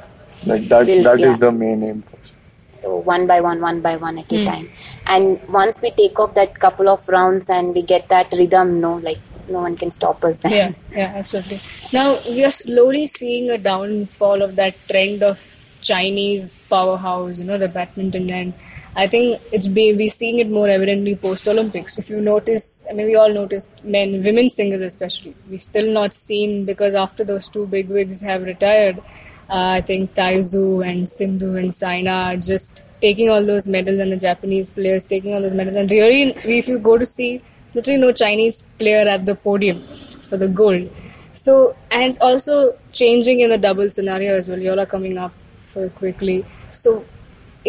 Like 0.46 0.62
that. 0.74 0.86
Will- 0.88 1.04
That 1.04 1.20
is 1.20 1.34
yeah. 1.36 1.38
the 1.46 1.52
main 1.52 1.84
aim. 1.84 2.02
First. 2.10 2.36
so 2.82 2.90
one 3.12 3.24
by 3.30 3.42
one, 3.42 3.60
one 3.62 3.82
by 3.82 3.96
one 3.98 4.18
at 4.20 4.32
a 4.32 4.46
time. 4.46 4.68
And 5.08 5.40
once 5.50 5.82
we 5.82 5.90
take 5.92 6.20
off 6.20 6.34
that 6.36 6.60
couple 6.60 6.90
of 6.90 7.08
rounds 7.10 7.50
and 7.50 7.74
we 7.74 7.82
get 7.94 8.10
that 8.10 8.32
rhythm, 8.34 8.80
no, 8.82 8.98
like 8.98 9.18
no 9.50 9.62
one 9.62 9.76
can 9.82 9.90
stop 9.92 10.24
us 10.30 10.40
then. 10.40 10.52
yeah, 10.52 10.72
yeah, 11.00 11.14
absolutely. 11.16 11.58
Now 11.98 12.08
we 12.30 12.44
are 12.44 12.52
slowly 12.52 13.06
seeing 13.06 13.50
a 13.50 13.58
downfall 13.58 14.42
of 14.48 14.56
that 14.58 14.76
trend 14.92 15.24
of 15.24 15.42
Chinese 15.82 16.46
powerhouse, 16.70 17.40
you 17.40 17.46
know, 17.48 17.58
the 17.58 17.70
badminton, 17.70 18.30
and 18.30 18.54
I 18.98 19.06
think 19.06 19.40
it's 19.54 19.68
be 19.68 19.94
we 19.96 20.08
seeing 20.08 20.40
it 20.40 20.50
more 20.50 20.68
evidently 20.68 21.16
post 21.16 21.48
Olympics. 21.48 22.00
If 22.00 22.10
you 22.10 22.20
notice, 22.20 22.84
I 22.90 22.94
mean, 22.94 23.06
we 23.06 23.16
all 23.16 23.32
noticed 23.32 23.84
men, 23.84 24.24
women 24.24 24.50
singers 24.50 24.82
especially, 24.82 25.36
we 25.52 25.58
still 25.58 25.94
not 25.94 26.14
seen 26.14 26.66
because 26.66 26.96
after 26.96 27.24
those 27.24 27.48
two 27.48 27.68
big 27.68 27.90
wigs 27.90 28.24
have 28.24 28.42
retired. 28.42 28.98
Uh, 29.50 29.78
I 29.78 29.82
think 29.82 30.16
Tai 30.16 30.40
Tzu 30.40 30.82
and 30.82 31.08
Sindhu 31.08 31.56
and 31.58 31.72
Saina 31.72 32.38
just 32.38 32.84
taking 33.00 33.30
all 33.30 33.46
those 33.46 33.68
medals, 33.68 34.00
and 34.00 34.12
the 34.12 34.18
Japanese 34.18 34.72
players 34.72 35.06
taking 35.06 35.36
all 35.36 35.42
those 35.42 35.54
medals. 35.54 35.78
And 35.78 35.92
really, 35.92 36.32
if 36.44 36.68
you 36.68 36.80
go 36.80 36.98
to 36.98 37.06
see, 37.06 37.42
literally 37.76 38.00
no 38.00 38.12
Chinese 38.12 38.64
player 38.80 39.08
at 39.08 39.28
the 39.28 39.36
podium 39.36 39.84
for 40.30 40.38
the 40.38 40.48
gold. 40.48 40.90
So, 41.34 41.76
and 41.92 42.04
it's 42.04 42.20
also 42.20 42.76
changing 42.94 43.42
in 43.42 43.52
the 43.52 43.60
double 43.60 43.90
scenario 43.90 44.34
as 44.34 44.50
well. 44.50 44.60
Yola 44.60 44.88
coming 44.88 45.20
up 45.20 45.34
for 45.56 45.88
quickly. 45.90 46.44
So, 46.72 47.06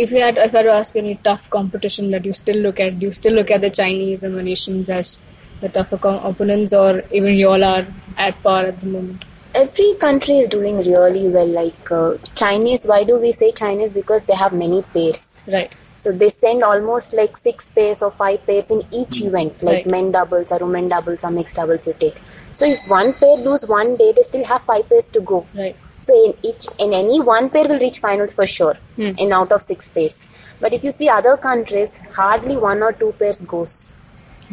if 0.03 0.13
you 0.13 0.21
had, 0.21 0.37
if 0.39 0.55
I 0.55 0.59
had 0.59 0.63
to 0.65 0.73
ask 0.73 0.95
you 0.95 1.01
any 1.03 1.15
tough 1.17 1.49
competition 1.51 2.11
that 2.11 2.25
you 2.25 2.33
still 2.33 2.57
look 2.67 2.81
at, 2.81 2.99
do 2.99 3.07
you 3.07 3.13
still 3.13 3.35
look 3.35 3.51
at 3.51 3.61
the 3.61 3.71
Chinese 3.71 4.23
and 4.25 4.35
Malaysians 4.35 4.89
as 4.91 5.29
the 5.61 5.69
tougher 5.69 5.99
com- 5.99 6.25
opponents, 6.25 6.73
or 6.73 7.03
even 7.13 7.35
you 7.35 7.49
all 7.49 7.65
are 7.65 7.87
at 8.17 8.43
par 8.43 8.67
at 8.67 8.81
the 8.81 8.87
moment? 8.89 9.25
Every 9.55 9.95
country 9.95 10.39
is 10.39 10.49
doing 10.49 10.77
really 10.79 11.29
well. 11.29 11.47
Like 11.49 11.91
uh, 11.91 12.17
Chinese, 12.37 12.87
why 12.87 13.03
do 13.05 13.21
we 13.21 13.33
say 13.33 13.51
Chinese? 13.53 13.93
Because 13.93 14.27
they 14.27 14.35
have 14.35 14.53
many 14.53 14.83
pairs. 14.83 15.43
Right. 15.49 15.75
So 15.97 16.13
they 16.13 16.29
send 16.29 16.63
almost 16.63 17.13
like 17.13 17.37
six 17.37 17.69
pairs 17.71 18.03
or 18.03 18.11
five 18.13 18.47
pairs 18.47 18.71
in 18.71 18.83
each 18.93 19.21
event, 19.21 19.61
like 19.69 19.79
Right. 19.79 19.87
men 19.87 20.13
doubles 20.13 20.53
or 20.53 20.59
women 20.65 20.89
doubles 20.89 21.25
or 21.25 21.31
mixed 21.33 21.57
doubles 21.57 21.89
you 21.89 21.95
take. 21.99 22.17
So 22.53 22.67
if 22.67 22.79
one 22.89 23.15
pair 23.15 23.37
lose 23.39 23.67
one 23.67 23.97
day, 23.97 24.13
they 24.13 24.23
still 24.23 24.45
have 24.45 24.63
five 24.63 24.89
pairs 24.89 25.11
to 25.11 25.21
go. 25.23 25.45
Right. 25.57 25.75
So 26.01 26.15
in 26.25 26.33
each 26.43 26.67
in 26.79 26.93
any 26.95 27.21
one 27.21 27.51
pair 27.51 27.67
will 27.69 27.79
reach 27.81 27.99
finals 27.99 28.33
for 28.35 28.47
sure 28.47 28.77
Hmm. 28.97 29.13
in 29.17 29.33
out 29.33 29.53
of 29.53 29.63
six 29.63 29.89
pairs. 29.89 30.27
But 30.61 30.73
if 30.73 30.85
you 30.85 30.91
see 30.93 31.09
other 31.09 31.37
countries, 31.37 32.01
hardly 32.15 32.57
one 32.57 32.83
or 32.83 32.93
two 32.93 33.13
pairs 33.19 33.41
goes. 33.43 33.75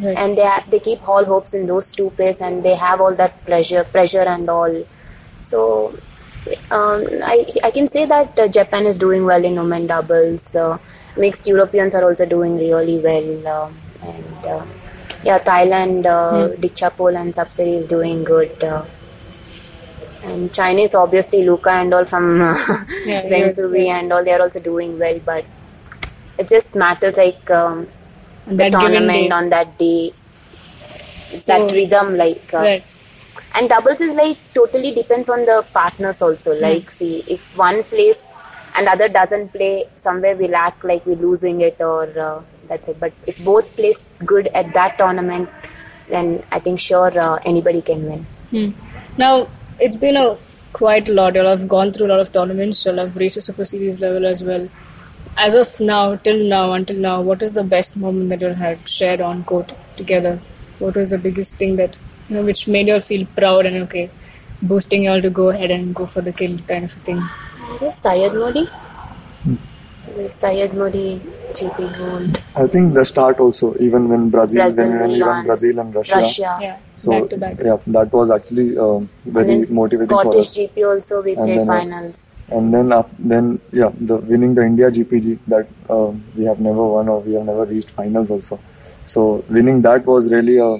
Right. 0.02 0.16
And 0.18 0.36
they 0.38 0.48
they 0.70 0.80
keep 0.80 1.08
all 1.08 1.24
hopes 1.24 1.54
in 1.54 1.66
those 1.66 1.92
two 1.92 2.10
pairs 2.10 2.40
and 2.40 2.62
they 2.62 2.74
have 2.74 3.00
all 3.00 3.14
that 3.16 3.44
pressure 3.46 3.84
pressure 3.84 4.26
and 4.34 4.48
all. 4.50 4.74
So 5.42 5.94
um, 6.70 7.00
I 7.34 7.44
I 7.64 7.70
can 7.70 7.88
say 7.88 8.04
that 8.06 8.38
uh, 8.38 8.48
Japan 8.48 8.86
is 8.86 8.98
doing 8.98 9.24
well 9.24 9.44
in 9.44 9.56
women 9.56 9.86
doubles. 9.86 10.54
Uh, 10.54 10.76
mixed 11.16 11.46
Europeans 11.48 11.94
are 11.94 12.04
also 12.04 12.26
doing 12.26 12.56
really 12.58 12.98
well, 12.98 13.48
um, 13.54 13.74
and 14.02 14.46
uh, 14.46 14.64
yeah, 15.24 15.38
Thailand, 15.38 16.06
uh, 16.06 16.48
Dechapol 16.66 17.18
and 17.20 17.32
Sapsiree 17.34 17.78
is 17.78 17.88
doing 17.88 18.22
good. 18.22 18.62
And 20.26 20.52
Chinese, 20.52 20.94
obviously, 20.94 21.44
Luca 21.44 21.70
and 21.70 21.94
all 21.94 22.04
from 22.04 22.40
uh, 22.40 22.54
Yeah, 23.06 23.22
yes, 23.26 23.58
yeah. 23.74 23.98
and 23.98 24.12
all, 24.12 24.24
they 24.24 24.32
are 24.32 24.42
also 24.42 24.60
doing 24.60 24.98
well. 24.98 25.18
But 25.24 25.44
it 26.38 26.48
just 26.48 26.74
matters 26.74 27.16
like 27.16 27.48
um, 27.50 27.86
the 28.46 28.54
that 28.56 28.72
tournament 28.72 29.32
on 29.32 29.50
that 29.50 29.78
day, 29.78 30.10
that 31.46 31.70
rhythm, 31.72 32.16
like. 32.16 32.52
Uh, 32.54 32.58
Right. 32.70 32.84
and 33.58 33.68
doubles 33.70 34.00
is 34.04 34.14
like 34.14 34.38
totally 34.54 34.90
depends 34.96 35.28
on 35.34 35.40
the 35.50 35.56
partners 35.72 36.18
also 36.26 36.54
Hmm. 36.54 36.62
like 36.64 36.90
see 36.96 37.12
if 37.34 37.42
one 37.60 37.78
plays 37.90 38.18
and 38.76 38.88
other 38.92 39.08
doesn't 39.16 39.48
play 39.56 39.84
somewhere 40.04 40.34
we 40.40 40.48
lack 40.54 40.82
like 40.90 41.04
we're 41.06 41.22
losing 41.28 41.60
it 41.68 41.76
or 41.88 42.02
uh, 42.26 42.40
that's 42.70 42.88
it 42.92 42.98
but 43.04 43.12
if 43.32 43.38
both 43.50 43.68
plays 43.78 44.00
good 44.32 44.48
at 44.60 44.72
that 44.78 44.98
tournament 45.02 45.48
then 46.14 46.28
i 46.58 46.58
think 46.66 46.80
sure 46.88 47.12
uh, 47.26 47.36
anybody 47.52 47.82
can 47.90 48.02
win 48.10 48.26
Hmm. 48.50 48.68
Now, 49.24 49.32
it's 49.80 49.96
been 49.96 50.16
a 50.16 50.36
quite 50.72 51.08
a 51.08 51.12
lot. 51.12 51.34
Have 51.34 51.68
gone 51.68 51.92
through 51.92 52.06
a 52.06 52.12
lot 52.12 52.20
of 52.20 52.32
tournaments. 52.32 52.84
Have 52.84 53.16
reached 53.16 53.36
a 53.36 53.40
Super 53.40 53.64
Series 53.64 54.00
level 54.00 54.26
as 54.26 54.42
well. 54.44 54.68
As 55.38 55.54
of 55.54 55.78
now, 55.80 56.16
till 56.16 56.48
now, 56.48 56.72
until 56.72 56.96
now, 56.96 57.20
what 57.20 57.42
is 57.42 57.52
the 57.52 57.64
best 57.64 57.96
moment 57.96 58.30
that 58.30 58.40
you 58.40 58.48
had 58.48 58.88
shared 58.88 59.20
on 59.20 59.44
court 59.44 59.72
together? 59.96 60.38
What 60.78 60.94
was 60.94 61.10
the 61.10 61.18
biggest 61.18 61.56
thing 61.56 61.76
that 61.76 61.96
you 62.28 62.36
know, 62.36 62.44
which 62.44 62.66
made 62.66 62.88
you 62.88 62.98
feel 63.00 63.26
proud 63.36 63.66
and 63.66 63.76
okay, 63.84 64.10
boosting 64.62 65.04
you 65.04 65.10
all 65.10 65.22
to 65.22 65.30
go 65.30 65.50
ahead 65.50 65.70
and 65.70 65.94
go 65.94 66.06
for 66.06 66.22
the 66.22 66.32
kill 66.32 66.58
kind 66.60 66.84
of 66.84 66.96
a 66.96 67.00
thing? 67.00 67.22
Yes, 67.80 68.02
Syed 68.02 68.34
Modi 68.34 68.66
the 70.16 70.30
Syed 70.30 70.72
Modi 70.74 71.20
GP 71.52 71.98
Gold 71.98 72.42
I 72.56 72.66
think 72.66 72.94
the 72.94 73.04
start 73.04 73.38
also, 73.38 73.74
even 73.78 74.08
when 74.08 74.30
Brazil, 74.30 74.62
Brazil, 74.62 74.88
when, 74.90 74.98
when 75.00 75.12
we 75.12 75.22
won 75.22 75.44
Brazil 75.44 75.78
and 75.78 75.94
Russia. 75.94 76.16
Russia 76.16 76.58
Yeah, 76.60 76.78
So 76.96 77.10
back 77.20 77.30
to 77.30 77.36
back. 77.36 77.56
yeah, 77.62 77.76
that 77.88 78.12
was 78.12 78.30
actually 78.30 78.78
um, 78.78 79.08
and 79.24 79.32
very 79.36 79.46
then 79.64 79.74
motivating 79.74 80.08
for 80.08 80.20
Scottish 80.22 80.48
us. 80.48 80.56
GP 80.56 80.86
also 80.90 81.22
we 81.22 81.34
And 81.34 81.44
played 81.44 81.58
then, 81.58 81.68
uh, 81.68 81.72
finals 81.80 82.36
And 82.48 82.74
then, 82.74 82.92
af- 82.92 83.14
then 83.18 83.60
yeah, 83.72 83.90
the 84.00 84.16
winning 84.16 84.54
the 84.54 84.64
India 84.64 84.90
GPG 84.90 85.38
that 85.48 85.68
um, 85.90 86.22
we 86.36 86.44
have 86.44 86.60
never 86.60 86.84
won 86.84 87.08
or 87.08 87.20
we 87.20 87.34
have 87.34 87.44
never 87.44 87.64
reached 87.66 87.90
finals 87.90 88.30
also. 88.30 88.58
So 89.04 89.44
winning 89.50 89.82
that 89.82 90.04
was 90.06 90.32
really 90.32 90.58
a 90.58 90.76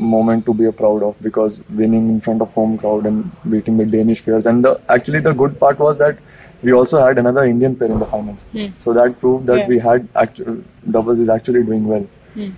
moment 0.00 0.44
to 0.46 0.54
be 0.54 0.64
a 0.64 0.72
proud 0.72 1.02
of 1.02 1.20
because 1.22 1.62
winning 1.70 2.08
in 2.08 2.20
front 2.20 2.40
of 2.42 2.52
home 2.54 2.76
crowd 2.78 3.06
and 3.06 3.30
beating 3.48 3.76
the 3.76 3.86
Danish 3.86 4.24
players. 4.24 4.46
And 4.46 4.64
the 4.64 4.80
actually 4.88 5.20
the 5.20 5.32
good 5.32 5.58
part 5.60 5.78
was 5.78 5.98
that 5.98 6.18
we 6.62 6.72
also 6.72 7.04
had 7.04 7.18
another 7.18 7.44
Indian 7.44 7.76
pair 7.76 7.90
in 7.90 7.98
the 7.98 8.06
finals. 8.06 8.44
Hmm. 8.52 8.66
So 8.78 8.92
that 8.92 9.18
proved 9.18 9.46
that 9.46 9.58
Yeah. 9.60 9.66
we 9.68 9.78
had 9.78 10.08
actu- 10.14 10.62
doubles 10.90 11.20
is 11.20 11.28
actually 11.28 11.62
doing 11.64 11.86
well. 11.86 12.06
Hmm. 12.34 12.50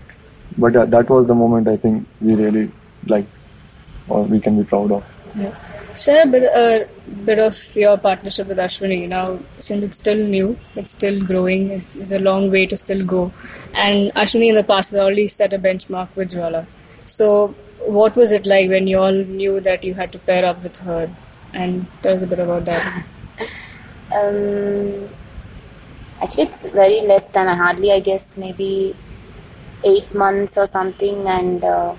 But 0.59 0.77
uh, 0.77 0.87
that 0.87 1.09
was 1.09 1.27
the 1.27 1.35
moment 1.35 1.69
I 1.69 1.77
think 1.77 2.07
we 2.21 2.35
really 2.35 2.71
like 3.07 3.27
or 4.09 4.23
we 4.25 4.41
can 4.41 4.59
be 4.59 4.65
proud 4.65 4.93
of. 4.93 5.05
Yeah. 5.39 5.55
Share 5.95 6.23
a 6.25 6.27
bit, 6.27 6.43
a 6.45 6.89
bit 7.25 7.39
of 7.39 7.77
your 7.77 7.97
partnership 7.99 8.49
with 8.49 8.59
Ashwini 8.59 9.09
now, 9.09 9.39
since 9.59 9.85
it's 9.85 9.99
still 9.99 10.27
new, 10.27 10.59
it's 10.75 10.93
still 10.93 11.23
growing, 11.25 11.71
it's 11.71 12.13
a 12.13 12.19
long 12.19 12.51
way 12.51 12.67
to 12.67 12.77
still 12.77 13.05
go. 13.05 13.31
And 13.75 14.11
Ashwini 14.15 14.49
in 14.49 14.55
the 14.55 14.65
past 14.65 14.93
has 14.93 15.01
already 15.01 15.29
set 15.29 15.53
a 15.53 15.59
benchmark 15.59 16.09
with 16.17 16.31
Jwala. 16.31 16.67
So, 17.01 17.55
what 17.87 18.17
was 18.17 18.33
it 18.33 18.47
like 18.47 18.71
when 18.71 18.87
you 18.87 18.99
all 18.99 19.13
knew 19.13 19.61
that 19.61 19.85
you 19.85 19.93
had 19.95 20.13
to 20.13 20.19
pair 20.19 20.45
up 20.47 20.63
with 20.63 20.79
her? 20.79 21.11
And 21.53 21.87
tell 22.03 22.15
us 22.15 22.23
a 22.23 22.27
bit 22.27 22.39
about 22.39 22.65
that. 22.65 23.07
Um, 24.15 25.09
actually, 26.23 26.45
it's 26.45 26.71
very 26.71 27.01
less 27.07 27.31
time. 27.31 27.49
I 27.49 27.55
hardly, 27.55 27.93
I 27.93 28.01
guess, 28.01 28.37
maybe 28.37 28.95
eight 29.85 30.15
months 30.15 30.57
or 30.59 30.67
something. 30.67 31.27
And 31.27 31.63
uh, 31.65 31.95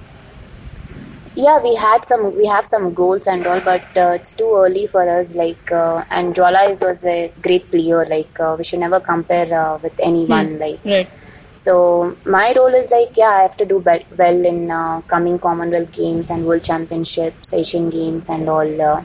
yeah, 1.36 1.62
we 1.64 1.76
had 1.76 2.06
some, 2.06 2.36
we 2.36 2.46
have 2.46 2.66
some 2.66 2.94
goals 2.94 3.28
and 3.28 3.46
all, 3.48 3.60
but 3.62 3.82
uh, 3.98 4.12
it's 4.16 4.34
too 4.34 4.52
early 4.56 4.88
for 4.88 5.08
us. 5.10 5.36
Like, 5.36 5.72
uh, 5.72 6.04
and 6.12 6.36
Jwala 6.36 6.70
is 6.70 6.82
was 6.82 7.04
a 7.06 7.32
great 7.42 7.70
player. 7.72 8.06
Like, 8.06 8.40
uh, 8.40 8.56
we 8.58 8.64
should 8.64 8.80
never 8.80 9.00
compare 9.00 9.52
uh, 9.54 9.80
with 9.82 10.00
anyone. 10.00 10.60
Like, 10.60 10.80
Right. 10.86 11.10
so 11.56 12.16
my 12.26 12.54
role 12.56 12.74
is 12.74 12.92
like, 12.92 13.18
yeah, 13.18 13.30
I 13.30 13.42
have 13.44 13.58
to 13.58 13.66
do 13.66 13.80
be- 13.80 14.06
well 14.18 14.46
in 14.46 14.70
uh, 14.70 15.02
coming 15.08 15.40
Commonwealth 15.40 15.92
Games 15.92 16.30
and 16.30 16.46
World 16.46 16.64
Championships, 16.64 17.54
Asian 17.54 17.90
Games, 17.90 18.30
and 18.30 18.48
all. 18.48 18.82
Uh, 18.82 19.04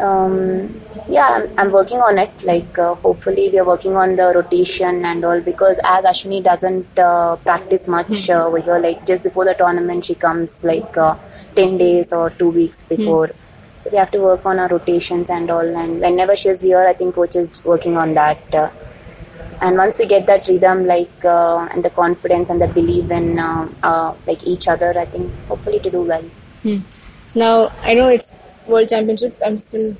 um, 0.00 0.80
yeah, 1.08 1.28
I'm, 1.30 1.58
I'm 1.58 1.72
working 1.72 1.98
on 1.98 2.18
it. 2.18 2.30
Like, 2.42 2.78
uh, 2.78 2.94
hopefully, 2.94 3.48
we 3.52 3.58
are 3.58 3.66
working 3.66 3.96
on 3.96 4.16
the 4.16 4.32
rotation 4.34 5.04
and 5.04 5.24
all 5.24 5.40
because 5.40 5.80
as 5.84 6.04
Ashwini 6.04 6.42
doesn't 6.42 6.98
uh, 6.98 7.36
practice 7.36 7.88
much 7.88 8.30
uh, 8.30 8.46
over 8.46 8.58
here, 8.58 8.78
like 8.78 9.06
just 9.06 9.24
before 9.24 9.44
the 9.44 9.54
tournament, 9.54 10.04
she 10.04 10.14
comes 10.14 10.64
like 10.64 10.96
uh, 10.96 11.16
10 11.54 11.78
days 11.78 12.12
or 12.12 12.30
two 12.30 12.50
weeks 12.50 12.88
before. 12.88 13.30
So 13.78 13.90
we 13.90 13.96
have 13.98 14.10
to 14.12 14.18
work 14.20 14.44
on 14.44 14.58
our 14.58 14.68
rotations 14.68 15.30
and 15.30 15.50
all. 15.50 15.76
And 15.76 16.00
whenever 16.00 16.34
she's 16.36 16.62
here, 16.62 16.84
I 16.86 16.92
think 16.92 17.14
coach 17.14 17.36
is 17.36 17.64
working 17.64 17.96
on 17.96 18.14
that. 18.14 18.54
Uh, 18.54 18.70
and 19.60 19.76
once 19.76 19.98
we 19.98 20.06
get 20.06 20.26
that 20.26 20.46
rhythm 20.48 20.86
like 20.86 21.24
uh, 21.24 21.66
and 21.72 21.84
the 21.84 21.90
confidence 21.90 22.48
and 22.50 22.60
the 22.60 22.68
belief 22.68 23.10
in 23.10 23.36
like 24.24 24.46
each 24.46 24.68
other 24.68 24.96
i 24.96 25.04
think 25.04 25.32
hopefully 25.48 25.80
to 25.80 25.90
do 25.90 26.02
well 26.02 26.22
Now, 27.34 27.70
I 27.82 27.94
know 27.94 28.08
it's 28.08 28.38
World 28.68 28.88
Championship, 28.88 29.36
I'm 29.44 29.58
still 29.58 29.96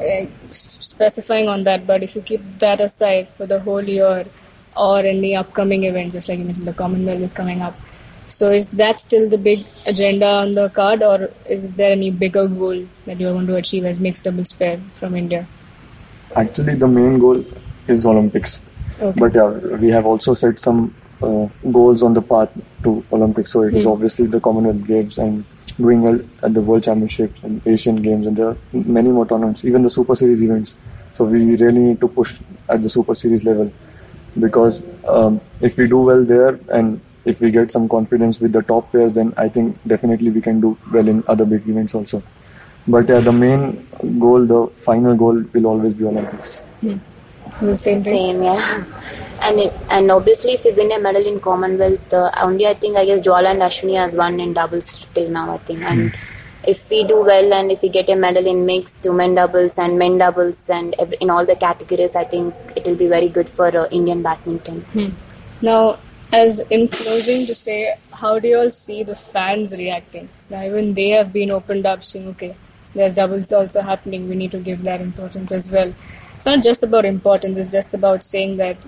uh, 0.00 0.26
specifying 0.50 1.48
on 1.48 1.64
that, 1.64 1.86
but 1.86 2.02
if 2.02 2.14
you 2.14 2.22
keep 2.22 2.40
that 2.58 2.80
aside 2.80 3.28
for 3.28 3.46
the 3.46 3.60
whole 3.60 3.82
year 3.82 4.26
or 4.76 4.98
any 4.98 5.36
upcoming 5.36 5.84
events, 5.84 6.14
just 6.14 6.28
like 6.28 6.38
you 6.38 6.44
mentioned, 6.44 6.66
the 6.66 6.72
Commonwealth 6.72 7.20
is 7.20 7.32
coming 7.32 7.60
up. 7.60 7.74
So, 8.26 8.52
is 8.52 8.70
that 8.72 9.00
still 9.00 9.28
the 9.28 9.38
big 9.38 9.66
agenda 9.86 10.26
on 10.26 10.54
the 10.54 10.68
card, 10.68 11.02
or 11.02 11.30
is 11.48 11.74
there 11.74 11.90
any 11.90 12.10
bigger 12.10 12.46
goal 12.46 12.86
that 13.06 13.18
you 13.18 13.34
want 13.34 13.48
to 13.48 13.56
achieve 13.56 13.84
as 13.84 14.00
mixed 14.00 14.22
doubles 14.24 14.52
pair 14.52 14.76
from 14.98 15.16
India? 15.16 15.46
Actually, 16.36 16.76
the 16.76 16.86
main 16.86 17.18
goal 17.18 17.44
is 17.88 18.06
Olympics. 18.06 18.68
Okay. 19.00 19.18
But 19.18 19.34
yeah, 19.34 19.48
we 19.48 19.88
have 19.88 20.06
also 20.06 20.34
set 20.34 20.60
some 20.60 20.94
uh, 21.20 21.48
goals 21.72 22.02
on 22.02 22.14
the 22.14 22.22
path 22.22 22.56
to 22.84 23.04
Olympics. 23.12 23.52
So 23.52 23.62
it 23.64 23.74
is 23.74 23.86
obviously 23.86 24.26
the 24.26 24.40
Commonwealth 24.40 24.86
Games 24.86 25.18
and 25.18 25.44
doing 25.80 26.02
well 26.02 26.20
at 26.42 26.54
the 26.54 26.60
World 26.60 26.84
Championships 26.84 27.42
and 27.42 27.66
Asian 27.66 27.96
Games, 27.96 28.26
and 28.26 28.36
there 28.36 28.48
are 28.48 28.56
many 28.72 29.10
more 29.10 29.26
tournaments, 29.26 29.64
even 29.64 29.82
the 29.82 29.90
Super 29.90 30.14
Series 30.14 30.42
events. 30.42 30.80
So 31.12 31.24
we 31.24 31.56
really 31.56 31.80
need 31.80 32.00
to 32.00 32.08
push 32.08 32.40
at 32.68 32.82
the 32.82 32.88
Super 32.88 33.14
Series 33.14 33.44
level 33.44 33.72
because 34.38 34.86
um, 35.08 35.40
if 35.60 35.76
we 35.76 35.88
do 35.88 36.02
well 36.02 36.24
there 36.24 36.58
and 36.72 37.00
if 37.24 37.40
we 37.40 37.50
get 37.50 37.70
some 37.70 37.88
confidence 37.88 38.40
with 38.40 38.52
the 38.52 38.62
top 38.62 38.90
players, 38.90 39.14
then 39.14 39.34
I 39.36 39.48
think 39.48 39.76
definitely 39.86 40.30
we 40.30 40.40
can 40.40 40.60
do 40.60 40.78
well 40.92 41.06
in 41.08 41.22
other 41.26 41.44
big 41.44 41.68
events 41.68 41.94
also. 41.94 42.22
But 42.88 43.08
yeah, 43.08 43.20
the 43.20 43.32
main 43.32 43.86
goal, 44.18 44.46
the 44.46 44.66
final 44.68 45.14
goal, 45.14 45.44
will 45.52 45.66
always 45.66 45.94
be 45.94 46.04
Olympics. 46.04 46.66
The 47.60 47.76
same 47.76 47.96
same 47.98 48.42
yeah. 48.42 48.84
And 49.42 49.58
it, 49.58 49.72
and 49.90 50.10
obviously 50.10 50.52
if 50.52 50.64
we 50.64 50.72
win 50.72 50.92
a 50.92 50.98
medal 51.00 51.26
in 51.26 51.40
commonwealth 51.40 52.12
uh, 52.14 52.30
only 52.42 52.66
i 52.66 52.74
think 52.74 52.96
i 52.96 53.04
guess 53.04 53.22
jwala 53.26 53.50
and 53.54 53.62
ashwini 53.68 53.96
has 53.96 54.14
won 54.16 54.38
in 54.40 54.52
doubles 54.52 54.88
till 55.14 55.30
now 55.30 55.54
i 55.54 55.58
think. 55.58 55.80
And 55.82 56.14
if 56.72 56.90
we 56.90 57.04
do 57.04 57.22
well 57.24 57.52
and 57.58 57.70
if 57.72 57.80
we 57.82 57.88
get 57.88 58.08
a 58.10 58.16
medal 58.16 58.46
in 58.46 58.66
mixed 58.66 59.04
women 59.04 59.34
doubles 59.34 59.78
and 59.78 59.98
men 59.98 60.18
doubles 60.18 60.68
and 60.68 60.94
ev- 60.98 61.14
in 61.20 61.30
all 61.30 61.46
the 61.46 61.56
categories 61.56 62.16
i 62.16 62.24
think 62.24 62.54
it 62.76 62.84
will 62.86 62.96
be 62.96 63.08
very 63.08 63.28
good 63.28 63.48
for 63.48 63.68
uh, 63.82 63.86
indian 63.90 64.22
badminton. 64.22 64.84
Now, 65.62 65.98
as 66.32 66.70
in 66.70 66.88
closing, 66.88 67.46
to 67.46 67.54
say, 67.54 67.94
how 68.12 68.38
do 68.38 68.48
you 68.48 68.58
all 68.58 68.70
see 68.70 69.02
the 69.02 69.14
fans 69.14 69.76
reacting? 69.76 70.28
Now, 70.48 70.62
even 70.62 70.94
they 70.94 71.08
have 71.10 71.32
been 71.32 71.50
opened 71.50 71.86
up, 71.86 72.04
saying, 72.04 72.28
okay, 72.28 72.54
there's 72.94 73.14
doubles 73.14 73.52
also 73.52 73.82
happening, 73.82 74.28
we 74.28 74.36
need 74.36 74.52
to 74.52 74.58
give 74.60 74.82
that 74.84 75.00
importance 75.00 75.50
as 75.52 75.70
well. 75.72 75.92
It's 76.40 76.46
not 76.46 76.62
just 76.62 76.82
about 76.82 77.04
importance, 77.04 77.58
it's 77.58 77.70
just 77.70 77.92
about 77.92 78.24
saying 78.24 78.56
that, 78.56 78.78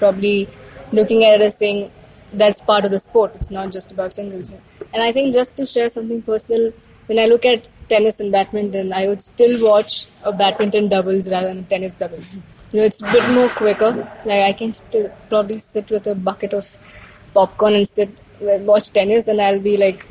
probably 0.00 0.48
looking 0.90 1.24
at 1.24 1.40
it 1.40 1.40
as 1.40 1.56
saying 1.56 1.92
that's 2.32 2.60
part 2.60 2.84
of 2.84 2.90
the 2.90 2.98
sport, 2.98 3.30
it's 3.36 3.52
not 3.52 3.70
just 3.70 3.92
about 3.92 4.12
singles. 4.12 4.60
And 4.92 5.04
I 5.04 5.12
think 5.12 5.32
just 5.32 5.56
to 5.58 5.66
share 5.66 5.88
something 5.88 6.20
personal, 6.20 6.72
when 7.06 7.20
I 7.20 7.26
look 7.26 7.44
at 7.44 7.68
tennis 7.88 8.18
and 8.18 8.32
badminton, 8.32 8.92
I 8.92 9.06
would 9.06 9.22
still 9.22 9.56
watch 9.64 10.08
a 10.24 10.32
badminton 10.32 10.88
doubles 10.88 11.30
rather 11.30 11.46
than 11.54 11.64
tennis 11.66 11.94
doubles. 11.94 12.38
You 12.72 12.80
know, 12.80 12.86
it's 12.86 13.00
a 13.00 13.12
bit 13.12 13.30
more 13.30 13.50
quicker. 13.50 13.92
Like 14.24 14.42
I 14.42 14.52
can 14.52 14.72
still 14.72 15.08
probably 15.28 15.60
sit 15.60 15.88
with 15.88 16.08
a 16.08 16.16
bucket 16.16 16.54
of 16.54 16.66
popcorn 17.34 17.74
and 17.74 17.86
sit 17.86 18.20
watch 18.40 18.90
tennis, 18.90 19.28
and 19.28 19.40
I'll 19.40 19.60
be 19.60 19.76
like 19.76 20.04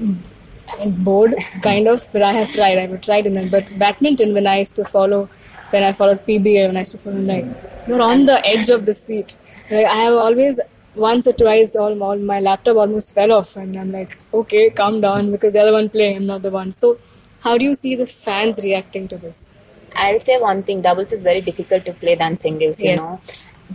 bored, 1.00 1.36
kind 1.62 1.90
of. 1.90 2.08
But 2.14 2.22
I 2.22 2.32
have 2.32 2.54
tried. 2.54 2.78
I've 2.78 3.02
tried 3.02 3.26
in 3.26 3.34
that 3.34 3.52
But 3.52 3.78
badminton, 3.78 4.34
when 4.34 4.48
I 4.48 4.60
used 4.60 4.78
to 4.78 4.86
follow, 4.86 5.28
when 5.76 5.84
I 5.90 5.94
followed 6.02 6.22
PBA, 6.30 6.68
when 6.68 6.78
I 6.78 6.84
used 6.86 6.94
to 6.98 6.98
follow, 7.06 7.24
like 7.34 7.46
you're 7.88 8.02
on 8.12 8.26
the 8.32 8.38
edge 8.54 8.70
of 8.78 8.86
the 8.86 8.94
seat. 8.94 9.36
Like, 9.72 9.86
I 9.86 9.96
have 10.06 10.14
always 10.28 10.60
once 10.96 11.28
or 11.28 11.34
twice, 11.34 11.76
all, 11.76 12.02
all 12.08 12.18
my 12.18 12.40
laptop 12.40 12.78
almost 12.78 13.14
fell 13.16 13.32
off, 13.38 13.56
and 13.58 13.76
I'm 13.78 13.92
like, 13.92 14.18
okay, 14.34 14.70
calm 14.70 15.02
down, 15.02 15.32
because 15.32 15.54
the 15.54 15.62
other 15.62 15.74
one 15.74 15.90
playing, 15.90 16.18
I'm 16.18 16.26
not 16.28 16.42
the 16.44 16.52
one. 16.52 16.72
So, 16.72 16.98
how 17.44 17.58
do 17.58 17.66
you 17.66 17.76
see 17.76 17.96
the 17.96 18.06
fans 18.06 18.60
reacting 18.64 19.08
to 19.10 19.18
this? 19.18 19.58
I'll 19.96 20.20
say 20.20 20.38
one 20.40 20.62
thing: 20.64 20.82
doubles 20.82 21.12
is 21.18 21.24
very 21.24 21.42
difficult 21.42 21.86
to 21.86 21.94
play 21.94 22.16
than 22.16 22.38
singles. 22.46 22.82
You 22.84 22.92
Yes. 22.92 23.02
know, 23.02 23.20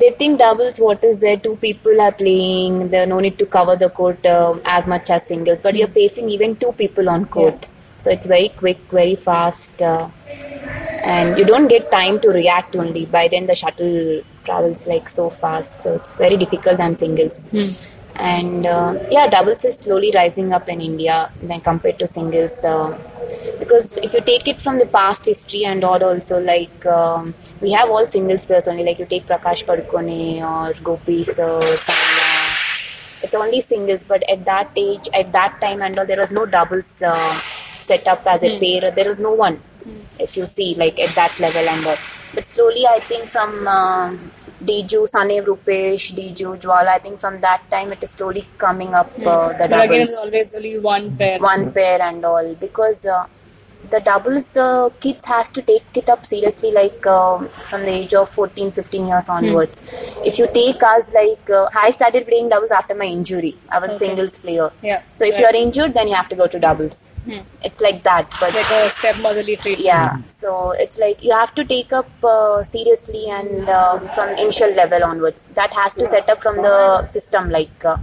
they 0.03 0.11
think 0.23 0.39
doubles. 0.39 0.79
What 0.87 1.03
is 1.11 1.21
there? 1.21 1.37
Two 1.47 1.57
people 1.67 2.01
are 2.07 2.13
playing. 2.13 2.89
There's 2.95 3.09
no 3.09 3.21
need 3.27 3.39
to 3.39 3.47
cover 3.47 3.77
the 3.85 3.89
court 4.01 4.25
uh, 4.27 4.57
as 4.65 4.87
much 4.95 5.11
as 5.11 5.27
singles. 5.27 5.61
But 5.69 5.77
you're 5.77 5.95
facing 6.01 6.29
even 6.31 6.57
two 6.57 6.73
people 6.83 7.09
on 7.09 7.25
court, 7.39 7.67
so 8.01 8.11
it's 8.11 8.27
very 8.27 8.49
quick, 8.49 8.79
very 8.91 9.15
fast, 9.15 9.81
uh, 9.83 10.09
and 11.05 11.39
you 11.39 11.45
don't 11.45 11.69
get 11.69 11.91
time 11.91 12.21
to 12.21 12.29
react. 12.31 12.77
Only 12.77 13.07
by 13.07 13.29
then 13.29 13.47
the 13.47 13.55
shuttle 13.55 14.21
travels 14.45 14.87
like 14.89 15.09
so 15.09 15.31
fast, 15.31 15.81
so 15.81 15.95
it's 15.95 16.17
very 16.17 16.37
difficult 16.37 16.77
than 16.79 16.97
singles. 16.97 17.51
And 18.17 18.67
uh, 18.67 18.99
yeah, 19.11 19.29
doubles 19.29 19.65
is 19.65 19.79
slowly 19.79 20.11
rising 20.15 20.53
up 20.53 20.69
in 20.69 20.81
India 20.81 21.31
when 21.41 21.61
compared 21.61 21.99
to 22.01 22.07
singles. 22.07 22.65
Uh, 22.65 22.99
because 23.59 23.97
if 23.99 24.13
you 24.15 24.21
take 24.21 24.49
it 24.49 24.61
from 24.61 24.79
the 24.79 24.87
past 24.87 25.27
history 25.27 25.65
and 25.65 25.85
all 25.85 26.03
also 26.03 26.41
like 26.43 26.85
um, 26.87 27.35
we 27.61 27.73
have 27.73 27.89
all 27.89 28.07
singles 28.07 28.45
players 28.45 28.67
only 28.69 28.85
like 28.85 28.99
you 28.99 29.07
take 29.07 29.25
Prakash 29.25 29.65
Padukone 29.65 30.43
or 30.43 30.75
Gopi 30.83 31.25
sir, 31.25 31.61
Saina. 31.77 32.27
It's 33.23 33.35
only 33.35 33.61
singles, 33.61 34.03
but 34.03 34.23
at 34.31 34.45
that 34.47 34.71
age, 34.77 35.09
at 35.15 35.31
that 35.33 35.61
time 35.61 35.83
and 35.83 35.97
all, 35.99 36.07
there 36.07 36.17
was 36.17 36.33
no 36.33 36.47
doubles 36.47 37.03
uh, 37.07 37.41
set 37.90 38.07
up 38.14 38.26
as 38.35 38.42
a 38.50 38.53
pair. 38.62 38.90
There 38.90 39.09
is 39.14 39.20
no 39.29 39.33
one. 39.46 39.57
If 40.26 40.37
you 40.37 40.46
see, 40.57 40.68
like 40.83 40.98
at 41.07 41.14
that 41.20 41.38
level 41.46 41.66
and 41.74 41.87
all. 41.92 42.00
But 42.35 42.44
slowly, 42.44 42.85
I 42.87 42.98
think 43.11 43.24
from 43.35 43.66
uh, 43.66 44.11
Diju, 44.68 45.00
Sanave 45.12 45.46
Rupesh, 45.50 46.12
Diju, 46.18 46.50
Jwala, 46.64 46.88
I 46.96 46.98
think 47.05 47.18
from 47.18 47.40
that 47.40 47.62
time 47.70 47.90
it 47.94 48.03
is 48.07 48.11
slowly 48.11 48.44
coming 48.59 48.92
up 48.94 49.11
uh, 49.26 49.48
the 49.59 49.66
But 49.70 49.85
again, 49.87 50.03
it's 50.03 50.16
always 50.24 50.55
only 50.55 50.79
one 50.79 51.16
pair. 51.16 51.38
one 51.40 51.72
pair 51.72 51.98
and 52.09 52.24
all 52.24 52.55
because 52.66 53.07
uh, 53.07 53.26
the 53.88 54.01
doubles 54.01 54.51
the 54.51 54.93
kids 55.01 55.25
has 55.27 55.51
to 55.51 55.62
take 55.62 55.83
it 56.01 56.09
up 56.09 56.25
seriously 56.27 56.71
like 56.73 57.05
um, 57.07 57.49
from 57.69 57.83
the 57.83 57.90
age 57.90 58.14
of 58.14 58.29
14 58.29 58.71
15 58.73 59.09
years 59.09 59.29
onwards. 59.29 59.81
If 60.25 60.38
you 60.38 60.47
take 60.53 60.83
us 60.83 61.12
like 61.14 61.49
uh, 61.51 61.69
i 61.77 61.90
started 61.90 62.27
playing 62.27 62.49
doubles 62.51 62.71
after 62.71 62.95
my 62.95 63.07
injury. 63.07 63.55
I 63.71 63.79
was 63.79 63.90
Okay. 63.90 64.07
singles 64.07 64.38
player. 64.38 64.71
Yeah, 64.83 64.99
so 65.14 65.25
if 65.25 65.35
right. 65.35 65.40
you 65.40 65.47
are 65.47 65.57
injured 65.64 65.95
then 65.95 66.09
you 66.09 66.14
have 66.14 66.29
to 66.29 66.37
go 66.37 66.47
to 66.47 66.59
doubles. 66.61 67.16
It's 67.64 67.81
like 67.81 68.03
that 68.05 68.29
but 68.40 68.51
It's 68.55 68.71
like 68.71 68.87
a 68.87 68.90
stepmotherly 68.90 69.57
treatment. 69.57 69.87
yeah 69.87 70.19
so 70.27 70.71
it's 70.73 70.99
like 70.99 71.23
you 71.25 71.33
have 71.33 71.55
to 71.55 71.64
take 71.64 71.93
up 71.93 72.07
uh, 72.25 72.62
seriously 72.62 73.25
and 73.31 73.69
uh, 73.69 73.99
from 74.14 74.29
initial 74.38 74.73
level 74.75 75.03
onwards. 75.05 75.49
That 75.49 75.73
has 75.73 75.95
to 75.97 76.07
set 76.07 76.29
up 76.29 76.38
from 76.40 76.57
the 76.57 77.05
system 77.07 77.51
like 77.51 77.85
uh, 77.85 77.97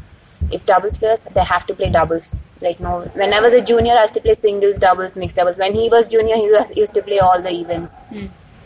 if 0.52 0.66
doubles 0.66 0.98
players 0.98 1.26
they 1.36 1.44
have 1.44 1.66
to 1.68 1.74
play 1.74 1.90
doubles. 1.92 2.44
Like 2.62 2.80
no 2.80 3.02
when 3.22 3.34
i 3.34 3.40
was 3.40 3.54
a 3.54 3.64
junior 3.64 3.94
i 3.94 4.02
used 4.02 4.16
to 4.16 4.22
play 4.22 4.34
singles 4.34 4.78
doubles 4.80 5.16
mixed 5.16 5.38
doubles. 5.38 5.58
When 5.58 5.74
he 5.74 5.90
was 5.90 6.12
junior 6.12 6.36
he 6.36 6.50
was, 6.50 6.76
used 6.76 6.94
to 6.96 7.02
play 7.02 7.20
all 7.20 7.42
the 7.42 7.52
events. 7.52 8.02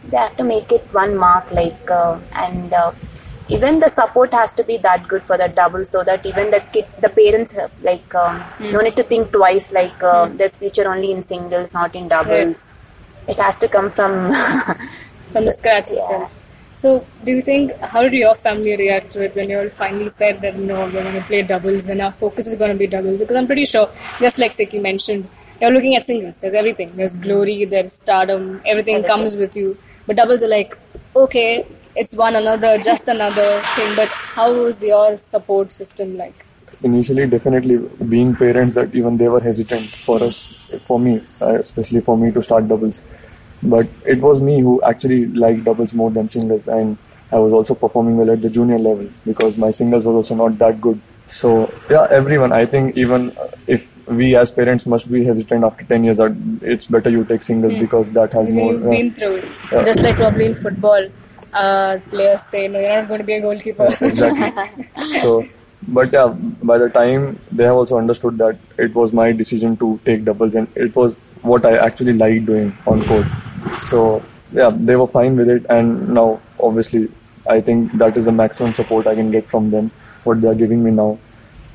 They 0.10 0.18
have 0.18 0.36
to 0.38 0.44
make 0.44 0.72
it 0.72 0.82
one 0.92 1.16
mark 1.18 1.52
like 1.52 1.92
uh, 1.92 2.20
and 2.34 2.74
uh, 2.74 2.92
even 3.50 3.80
the 3.80 3.90
support 3.90 4.34
has 4.34 4.54
to 4.54 4.64
be 4.64 4.78
that 4.78 5.08
good 5.08 5.24
for 5.24 5.38
the 5.38 5.48
double 5.50 5.84
so 5.86 6.04
that 6.04 6.26
even 6.26 6.52
the 6.52 6.62
kid 6.74 6.86
the 7.02 7.10
parents 7.10 7.58
uh, 7.58 7.68
like 7.82 8.14
um, 8.16 8.44
no 8.60 8.80
need 8.80 8.96
to 8.96 9.04
think 9.04 9.32
twice 9.32 9.74
like 9.74 10.04
uh, 10.04 10.28
there's 10.40 10.58
future 10.58 10.88
only 10.94 11.12
in 11.12 11.22
singles 11.24 11.74
not 11.74 11.96
in 11.96 12.08
doubles. 12.08 12.74
It 13.28 13.38
has 13.40 13.58
to 13.58 13.68
come 13.68 13.92
from 13.92 14.32
from 15.32 15.46
the 15.46 15.52
scratch 15.52 15.92
itself. 15.92 16.44
So, 16.82 17.06
do 17.24 17.32
you 17.32 17.42
think 17.44 17.78
how 17.94 18.02
did 18.02 18.14
your 18.14 18.34
family 18.34 18.76
react 18.76 19.12
to 19.14 19.24
it 19.26 19.36
when 19.36 19.52
you 19.52 19.60
all 19.60 19.70
finally 19.70 20.10
said 20.10 20.42
that 20.42 20.56
no, 20.56 20.86
we're 20.86 21.04
going 21.04 21.14
to 21.14 21.22
play 21.22 21.44
doubles 21.44 21.90
and 21.90 22.02
our 22.02 22.12
focus 22.12 22.48
is 22.48 22.58
going 22.58 22.72
to 22.72 22.78
be 22.78 22.88
doubles? 22.88 23.20
Because 23.20 23.36
I'm 23.36 23.46
pretty 23.46 23.66
sure, 23.66 23.86
just 24.20 24.40
like 24.40 24.52
Sikki 24.52 24.80
mentioned, 24.80 25.28
you're 25.62 25.70
looking 25.70 25.96
at 25.96 26.06
singles. 26.06 26.42
There's 26.42 26.56
everything. 26.56 26.90
There's 26.96 27.18
glory. 27.18 27.66
There's 27.66 27.94
stardom. 27.94 28.60
Everything 28.66 29.04
comes 29.04 29.38
with 29.38 29.56
you. 29.56 29.78
But 30.08 30.16
doubles 30.16 30.42
are 30.42 30.48
like, 30.48 30.76
okay, 31.16 31.68
it's 31.96 32.18
one 32.18 32.36
another, 32.36 32.80
just 32.80 33.08
another 33.08 33.50
thing. 33.76 33.96
But 33.96 34.08
how 34.08 34.52
was 34.52 34.84
your 34.84 35.18
support 35.18 35.72
system 35.72 36.18
like? 36.18 36.46
initially 36.84 37.28
definitely 37.28 37.78
being 38.10 38.36
parents 38.36 38.74
that 38.74 38.96
even 38.96 39.16
they 39.16 39.28
were 39.28 39.40
hesitant 39.40 39.82
for 40.06 40.16
us 40.16 40.84
for 40.88 41.00
me 41.00 41.22
uh, 41.40 41.54
especially 41.66 42.02
for 42.02 42.18
me 42.18 42.32
to 42.32 42.42
start 42.42 42.68
doubles 42.68 43.04
but 43.64 43.88
it 44.06 44.20
was 44.20 44.42
me 44.42 44.60
who 44.62 44.82
actually 44.84 45.28
liked 45.28 45.64
doubles 45.64 45.94
more 45.94 46.12
than 46.12 46.28
singles 46.28 46.68
and 46.68 46.98
i 47.32 47.38
was 47.38 47.54
also 47.54 47.76
performing 47.76 48.18
well 48.18 48.32
at 48.32 48.42
the 48.42 48.50
junior 48.50 48.80
level 48.80 49.08
because 49.26 49.58
my 49.58 49.72
singles 49.72 50.06
was 50.06 50.16
also 50.16 50.36
not 50.36 50.58
that 50.58 50.82
good 50.82 51.00
so 51.28 51.72
yeah 51.90 52.08
everyone 52.10 52.52
i 52.52 52.66
think 52.66 52.98
even 52.98 53.32
if 53.68 53.96
we 54.08 54.36
as 54.36 54.52
parents 54.52 54.86
must 54.86 55.12
be 55.12 55.24
hesitant 55.24 55.64
after 55.64 55.86
10 55.86 56.04
years 56.04 56.20
it's 56.62 56.88
better 56.88 57.10
you 57.10 57.24
take 57.24 57.44
singles 57.44 57.76
because 57.76 58.12
that 58.12 58.34
has 58.34 58.52
more 58.52 58.74
been 58.78 59.12
through 59.12 59.36
it. 59.36 59.46
Yeah. 59.72 59.84
Just 59.86 60.02
like 60.02 60.16
probably 60.16 60.48
in 60.48 60.56
football, 60.56 61.08
uh, 61.54 62.00
players 62.10 62.44
say, 62.44 62.68
no, 62.68 62.80
you're 62.80 63.02
not 63.02 63.08
going 63.08 63.20
to 63.20 63.26
be 63.26 63.34
a 63.34 63.42
goalkeeper. 63.42 63.86
exactly. 63.86 64.84
so, 65.22 65.46
but 65.88 66.12
yeah, 66.12 66.36
by 66.64 66.78
the 66.78 66.90
time 66.90 67.40
they 67.52 67.64
have 67.64 67.76
also 67.76 67.98
understood 67.98 68.38
that 68.38 68.58
it 68.78 68.94
was 68.94 69.14
my 69.14 69.32
decision 69.32 69.78
to 69.78 70.00
take 70.06 70.26
doubles 70.26 70.56
and 70.56 70.68
it 70.76 70.96
was 70.96 71.20
what 71.42 71.66
I 71.66 71.78
actually 71.78 72.14
liked 72.14 72.46
doing 72.46 72.74
on 72.86 73.04
court. 73.04 73.26
So, 73.74 74.24
yeah, 74.52 74.72
they 74.74 74.96
were 74.96 75.08
fine 75.08 75.36
with 75.36 75.50
it. 75.50 75.66
And 75.70 76.10
now, 76.10 76.42
obviously, 76.60 77.10
I 77.50 77.62
think 77.62 77.94
that 77.94 78.18
is 78.18 78.26
the 78.26 78.32
maximum 78.32 78.74
support 78.74 79.08
I 79.08 79.16
can 79.16 79.32
get 79.32 79.50
from 79.50 79.72
them, 79.72 79.92
what 80.24 80.42
they 80.42 80.48
are 80.48 80.56
giving 80.56 80.84
me 80.84 80.92
now. 80.92 81.18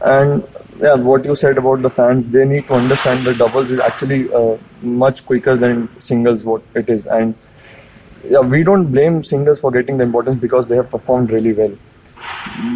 And 0.04 0.46
yeah, 0.80 0.94
what 0.94 1.24
you 1.24 1.34
said 1.34 1.58
about 1.58 1.82
the 1.82 1.90
fans, 1.90 2.30
they 2.30 2.44
need 2.44 2.66
to 2.68 2.74
understand 2.74 3.20
that 3.26 3.38
doubles 3.38 3.70
is 3.70 3.80
actually 3.80 4.32
uh, 4.32 4.56
much 4.82 5.24
quicker 5.24 5.56
than 5.56 5.88
singles, 5.98 6.44
what 6.44 6.62
it 6.74 6.88
is. 6.88 7.06
And 7.06 7.34
yeah, 8.28 8.40
we 8.40 8.62
don't 8.62 8.90
blame 8.92 9.22
singles 9.24 9.60
for 9.60 9.70
getting 9.70 9.96
the 9.96 10.04
importance 10.04 10.36
because 10.38 10.68
they 10.68 10.76
have 10.76 10.90
performed 10.90 11.30
really 11.30 11.52
well. 11.52 11.72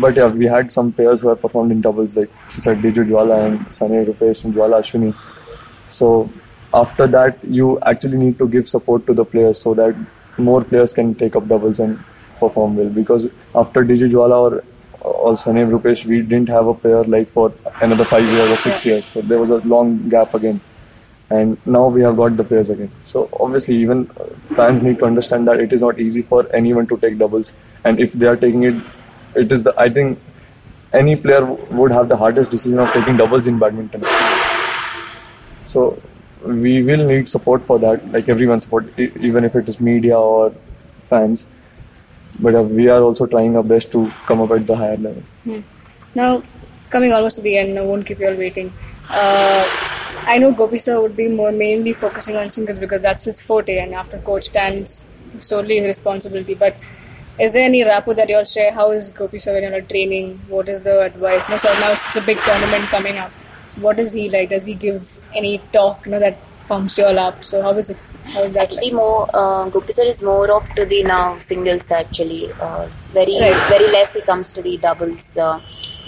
But 0.00 0.16
yeah, 0.16 0.28
we 0.28 0.46
had 0.46 0.70
some 0.70 0.92
players 0.92 1.22
who 1.22 1.28
have 1.28 1.40
performed 1.40 1.72
in 1.72 1.80
doubles, 1.80 2.16
like 2.16 2.30
she 2.50 2.60
said, 2.60 2.78
Diju 2.78 3.06
Jwala 3.08 3.46
and 3.46 3.74
Sunny 3.74 4.04
Rupesh 4.04 4.44
and 4.44 4.54
Jwala 4.54 4.80
Ashwini. 4.80 5.12
So 5.90 6.30
after 6.72 7.06
that, 7.08 7.38
you 7.44 7.78
actually 7.80 8.16
need 8.16 8.38
to 8.38 8.48
give 8.48 8.68
support 8.68 9.06
to 9.06 9.14
the 9.14 9.24
players 9.24 9.60
so 9.60 9.74
that 9.74 9.96
more 10.38 10.64
players 10.64 10.92
can 10.92 11.14
take 11.14 11.36
up 11.36 11.48
doubles 11.48 11.80
and 11.80 11.98
perform 12.38 12.76
well. 12.76 12.88
Because 12.88 13.26
after 13.54 13.84
Diju 13.84 14.10
Jwala 14.10 14.38
or 14.38 14.64
or 15.00 15.36
Sunny 15.36 15.62
Rupesh, 15.62 16.04
we 16.04 16.20
didn't 16.20 16.48
have 16.50 16.66
a 16.66 16.74
player 16.74 17.04
like 17.04 17.28
for 17.28 17.52
another 17.80 18.04
five 18.04 18.24
years 18.24 18.50
or 18.50 18.56
six 18.56 18.84
years. 18.84 19.06
So 19.06 19.22
there 19.22 19.38
was 19.38 19.50
a 19.50 19.56
long 19.66 20.08
gap 20.10 20.34
again 20.34 20.60
and 21.30 21.56
now 21.64 21.86
we 21.86 22.02
have 22.02 22.16
got 22.16 22.36
the 22.36 22.44
players 22.44 22.70
again. 22.70 22.90
So 23.02 23.28
obviously, 23.38 23.76
even 23.76 24.10
uh, 24.20 24.24
fans 24.56 24.82
need 24.82 24.98
to 24.98 25.04
understand 25.04 25.46
that 25.48 25.60
it 25.60 25.72
is 25.72 25.80
not 25.80 25.98
easy 25.98 26.22
for 26.22 26.46
anyone 26.54 26.86
to 26.88 26.98
take 26.98 27.18
doubles, 27.18 27.58
and 27.84 28.00
if 28.00 28.12
they 28.14 28.26
are 28.26 28.36
taking 28.36 28.64
it, 28.64 28.74
it 29.34 29.52
is 29.52 29.62
the 29.62 29.74
I 29.78 29.88
think 29.88 30.18
any 30.92 31.14
player 31.14 31.40
w- 31.40 31.64
would 31.70 31.92
have 31.92 32.08
the 32.08 32.16
hardest 32.16 32.50
decision 32.50 32.80
of 32.80 32.92
taking 32.92 33.16
doubles 33.16 33.46
in 33.46 33.58
badminton. 33.58 34.02
So 35.64 36.02
we 36.44 36.82
will 36.82 37.06
need 37.06 37.28
support 37.28 37.62
for 37.62 37.78
that, 37.78 38.10
like 38.12 38.28
everyone's 38.28 38.64
support, 38.64 38.98
even 38.98 39.44
if 39.44 39.54
it 39.56 39.68
is 39.68 39.80
media 39.80 40.18
or 40.18 40.52
fans. 41.00 41.54
But 42.40 42.54
uh, 42.54 42.62
we 42.62 42.88
are 42.88 43.02
also 43.02 43.26
trying 43.26 43.56
our 43.56 43.62
best 43.62 43.92
to 43.92 44.10
come 44.26 44.40
up 44.40 44.50
at 44.52 44.66
the 44.66 44.76
higher 44.76 44.96
level. 44.96 45.22
Now, 46.14 46.42
coming 46.88 47.12
almost 47.12 47.36
to 47.36 47.42
the 47.42 47.58
end, 47.58 47.78
I 47.78 47.82
won't 47.82 48.06
keep 48.06 48.18
you 48.18 48.28
all 48.28 48.36
waiting. 48.36 48.72
Uh, 49.08 49.66
I 50.22 50.38
know 50.38 50.52
Gopi 50.52 50.78
sir 50.78 51.00
would 51.00 51.16
be 51.16 51.28
more 51.28 51.52
mainly 51.52 51.92
focusing 51.92 52.36
on 52.36 52.50
singles 52.50 52.78
because 52.78 53.02
that's 53.02 53.24
his 53.24 53.40
forte, 53.40 53.78
and 53.78 53.94
after 53.94 54.18
coach 54.18 54.44
stands 54.44 55.12
solely 55.40 55.78
his 55.78 55.86
responsibility. 55.86 56.54
But 56.54 56.76
is 57.38 57.52
there 57.52 57.64
any 57.64 57.82
rapport 57.84 58.14
that 58.14 58.28
you 58.28 58.36
all 58.36 58.44
share? 58.44 58.72
How 58.72 58.90
is 58.92 59.10
Gopi 59.10 59.38
sir 59.38 59.54
when 59.54 59.70
you're 59.70 59.80
training? 59.82 60.40
What 60.48 60.68
is 60.68 60.84
the 60.84 61.02
advice? 61.02 61.48
No, 61.48 61.56
so 61.56 61.72
now 61.80 61.92
it's 61.92 62.14
a 62.16 62.20
big 62.22 62.38
tournament 62.38 62.84
coming 62.84 63.18
up. 63.18 63.32
So 63.72 63.82
what 63.82 63.98
is 63.98 64.12
he 64.12 64.28
like? 64.28 64.48
Does 64.50 64.66
he 64.66 64.74
give 64.74 65.20
any 65.34 65.58
talk? 65.72 66.04
You 66.06 66.12
know 66.12 66.20
that 66.20 66.38
pumps 66.68 66.98
you 66.98 67.04
all 67.04 67.18
up. 67.18 67.42
So 67.44 67.62
how 67.62 67.72
is 67.72 67.90
it? 67.90 68.00
How 68.32 68.42
is 68.44 68.52
that? 68.54 68.62
Actually, 68.64 68.92
more 68.92 69.28
uh, 69.34 69.68
Gopi 69.70 69.92
sir 69.92 70.02
is 70.04 70.22
more 70.22 70.50
of 70.56 70.68
to 70.76 70.84
the 70.84 71.02
now 71.04 71.38
singles. 71.38 71.90
Actually, 71.90 72.52
uh, 72.60 72.88
very 73.12 73.36
Right. 73.40 73.56
very 73.68 73.90
less 73.92 74.14
he 74.14 74.22
comes 74.22 74.52
to 74.52 74.62
the 74.62 74.76
doubles. 74.76 75.36
Uh, 75.36 75.60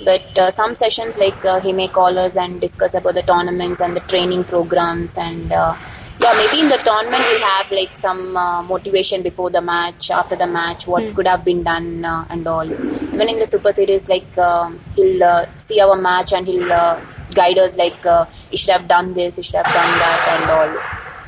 but 0.04 0.38
uh, 0.38 0.50
some 0.50 0.74
sessions 0.74 1.18
like 1.18 1.44
uh, 1.44 1.60
he 1.60 1.72
may 1.72 1.88
call 1.88 2.18
us 2.18 2.36
and 2.36 2.60
discuss 2.60 2.94
about 2.94 3.14
the 3.14 3.22
tournaments 3.22 3.80
and 3.80 3.96
the 3.96 4.00
training 4.00 4.44
programs 4.44 5.16
and. 5.18 5.52
Uh, 5.52 5.74
yeah, 6.20 6.32
maybe 6.36 6.62
in 6.62 6.68
the 6.68 6.76
tournament 6.84 7.20
we'll 7.28 7.40
have 7.48 7.70
like 7.72 7.98
some 7.98 8.36
uh, 8.36 8.62
motivation 8.62 9.22
before 9.22 9.50
the 9.50 9.60
match, 9.60 10.10
after 10.10 10.36
the 10.36 10.46
match, 10.46 10.86
what 10.86 11.02
could 11.16 11.26
have 11.26 11.44
been 11.44 11.64
done 11.64 12.04
uh, 12.04 12.24
and 12.30 12.46
all. 12.46 12.64
Even 12.64 13.28
in 13.28 13.38
the 13.40 13.46
Super 13.46 13.72
Series, 13.72 14.08
like 14.08 14.26
uh, 14.38 14.70
he'll 14.94 15.24
uh, 15.24 15.44
see 15.56 15.80
our 15.80 15.96
match 16.00 16.32
and 16.32 16.46
he'll 16.46 16.70
uh, 16.70 17.00
guide 17.34 17.58
us 17.58 17.76
like 17.76 18.04
uh, 18.06 18.24
you 18.50 18.58
should 18.58 18.70
have 18.70 18.86
done 18.88 19.14
this, 19.14 19.36
you 19.38 19.42
should 19.42 19.56
have 19.56 19.66
done 19.66 19.92
that 20.04 20.20
and 20.34 20.50
all. 20.56 20.72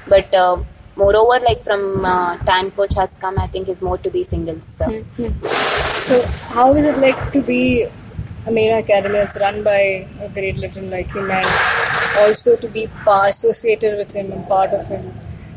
But 0.08 0.34
uh, 0.34 0.62
moreover, 0.96 1.42
like 1.44 1.60
from 1.62 2.04
uh, 2.04 2.36
Tan 2.38 2.70
coach 2.72 2.94
has 2.94 3.16
come, 3.18 3.38
I 3.38 3.46
think 3.46 3.68
is 3.68 3.82
more 3.82 3.98
to 3.98 4.10
the 4.10 4.22
singles. 4.22 4.80
Uh, 4.80 5.02
So 6.06 6.22
how 6.54 6.74
is 6.74 6.84
it 6.84 6.98
like 6.98 7.32
to 7.32 7.40
be 7.42 7.86
a 8.46 8.50
main 8.50 8.74
academy 8.74 9.14
that's 9.14 9.40
run 9.40 9.62
by 9.62 10.06
a 10.20 10.28
great 10.28 10.58
legend 10.58 10.90
like 10.90 11.10
him 11.14 11.30
and 11.30 11.46
also 12.18 12.56
to 12.56 12.68
be 12.68 12.88
associated 13.06 13.96
with 13.96 14.12
him 14.14 14.32
and 14.32 14.46
part 14.46 14.70
of 14.70 14.86
him 14.86 15.10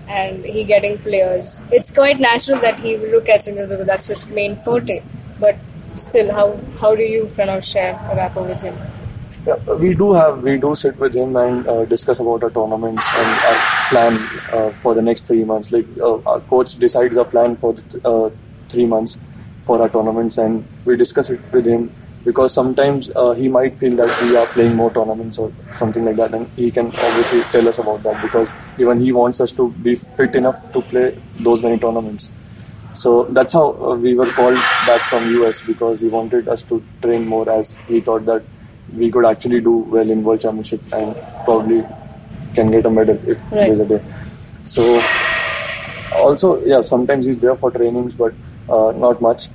and 0.08 0.46
he 0.46 0.64
getting 0.64 0.98
players. 1.00 1.70
It's 1.72 1.92
quite 1.94 2.20
natural 2.20 2.60
that 2.60 2.80
he 2.80 2.96
will 2.96 3.10
look 3.10 3.28
at 3.28 3.44
singles 3.44 3.68
because 3.70 3.88
that's 3.88 4.08
his 4.08 4.34
main 4.34 4.56
forte. 4.56 5.04
But 5.40 5.58
still, 5.96 6.34
how 6.34 6.58
how 6.80 6.96
do 6.96 7.04
you 7.04 7.28
of 7.50 7.66
share 7.66 8.00
a 8.12 8.16
rapport 8.16 8.44
with 8.44 8.62
him? 8.62 8.76
Yeah, 9.46 9.56
we 9.80 9.94
do 9.94 10.14
have 10.14 10.44
we 10.44 10.58
do 10.58 10.76
sit 10.76 10.98
with 11.00 11.14
him 11.16 11.36
and 11.36 11.68
uh, 11.68 11.86
discuss 11.86 12.20
about 12.20 12.44
our 12.44 12.50
tournaments 12.50 13.04
and 13.22 13.30
our 13.50 13.58
plan 13.90 14.14
uh, 14.54 14.70
for 14.82 14.94
the 14.94 15.02
next 15.02 15.28
three 15.28 15.44
months. 15.44 15.72
Like 15.72 15.86
uh, 16.02 16.20
our 16.32 16.40
coach 16.42 16.76
decides 16.76 17.16
our 17.18 17.26
plan 17.26 17.56
for 17.56 17.74
th- 17.74 18.04
uh, 18.04 18.30
three 18.70 18.86
months 18.86 19.24
for 19.66 19.82
our 19.82 19.90
tournaments, 19.90 20.38
and 20.38 20.66
we 20.86 20.98
discuss 20.98 21.30
it 21.30 21.40
with 21.54 21.66
him 21.66 21.90
because 22.26 22.54
sometimes 22.54 23.10
uh, 23.16 23.32
he 23.32 23.48
might 23.48 23.76
feel 23.78 23.96
that 23.96 24.12
we 24.24 24.36
are 24.36 24.46
playing 24.48 24.76
more 24.76 24.92
tournaments 24.92 25.38
or 25.38 25.52
something 25.78 26.04
like 26.04 26.18
that, 26.18 26.34
and 26.34 26.48
he 26.58 26.70
can 26.70 26.88
obviously 26.88 27.42
tell 27.44 27.68
us 27.70 27.80
about 27.80 28.04
that 28.04 28.22
because 28.22 28.54
even 28.78 29.00
he 29.00 29.14
wants 29.14 29.40
us 29.40 29.54
to 29.54 29.72
be 29.88 29.96
fit 29.96 30.36
enough 30.36 30.72
to 30.74 30.82
play 30.82 31.18
those 31.40 31.64
many 31.64 31.78
tournaments. 31.80 32.36
So 32.94 33.26
that's 33.26 33.54
how 33.54 33.74
uh, 33.82 33.96
we 33.96 34.16
were 34.16 34.26
called 34.26 34.56
back 34.88 35.02
from 35.02 35.24
US 35.36 35.62
because 35.62 36.00
he 36.02 36.08
wanted 36.08 36.48
us 36.48 36.64
to 36.64 36.84
train 37.02 37.28
more 37.28 37.50
as 37.50 37.88
he 37.88 38.00
thought 38.02 38.26
that 38.26 38.44
we 38.96 39.12
could 39.12 39.26
actually 39.26 39.62
do 39.62 39.78
well 39.80 40.10
in 40.10 40.24
World 40.24 40.42
Championship 40.42 40.82
and 40.94 41.16
probably 41.46 41.84
can 42.56 42.72
get 42.72 42.86
a 42.86 42.90
medal 42.90 43.16
if 43.28 43.40
Right. 43.52 43.66
there's 43.68 43.80
a 43.80 43.86
day. 43.86 44.02
So 44.64 45.00
also, 46.16 46.64
yeah, 46.66 46.82
sometimes 46.82 47.26
he's 47.26 47.40
there 47.40 47.56
for 47.56 47.72
trainings, 47.72 48.14
but 48.14 48.34
uh, 48.70 48.92
not 48.96 49.22
much. 49.22 49.48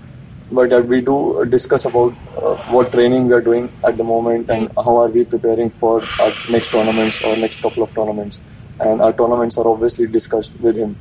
But 0.51 0.73
uh, 0.73 0.81
we 0.81 1.01
do 1.01 1.45
discuss 1.49 1.87
about 1.87 2.13
uh, 2.37 2.57
what 2.75 2.93
training 2.93 3.27
we 3.29 3.33
are 3.35 3.41
doing 3.41 3.73
at 3.85 3.97
the 3.97 4.05
moment 4.05 4.51
and 4.51 4.71
how 4.77 4.99
are 4.99 5.09
we 5.09 5.25
preparing 5.25 5.71
for 5.71 6.03
our 6.21 6.33
next 6.51 6.71
tournaments 6.71 7.25
or 7.25 7.37
next 7.37 7.61
couple 7.63 7.83
of 7.83 7.95
tournaments. 7.95 8.43
And 8.79 9.01
our 9.01 9.13
tournaments 9.15 9.57
are 9.57 9.67
obviously 9.67 10.07
discussed 10.07 10.61
with 10.61 10.77
him. 10.77 10.97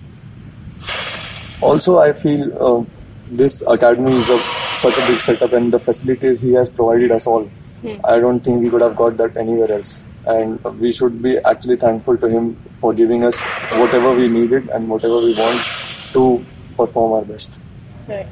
Also, 1.61 1.99
I 1.99 2.13
feel 2.13 2.43
uh, 2.59 2.83
this 3.29 3.61
academy 3.67 4.13
is 4.13 4.29
a, 4.29 4.37
such 4.79 4.97
a 4.97 5.05
big 5.07 5.19
setup, 5.19 5.53
and 5.53 5.71
the 5.71 5.79
facilities 5.79 6.41
he 6.41 6.53
has 6.53 6.69
provided 6.69 7.11
us 7.11 7.27
all. 7.27 7.49
Hmm. 7.81 8.05
I 8.05 8.19
don't 8.19 8.39
think 8.39 8.61
we 8.61 8.69
could 8.69 8.81
have 8.81 8.95
got 8.95 9.17
that 9.17 9.37
anywhere 9.37 9.71
else. 9.71 10.07
And 10.25 10.63
we 10.79 10.91
should 10.91 11.21
be 11.21 11.39
actually 11.39 11.77
thankful 11.77 12.17
to 12.17 12.27
him 12.27 12.55
for 12.79 12.93
giving 12.93 13.23
us 13.23 13.39
whatever 13.81 14.13
we 14.13 14.27
needed 14.27 14.69
and 14.69 14.87
whatever 14.87 15.17
we 15.17 15.33
want 15.33 15.59
to 16.13 16.45
perform 16.77 17.13
our 17.13 17.25
best. 17.25 17.57
Right. 18.07 18.27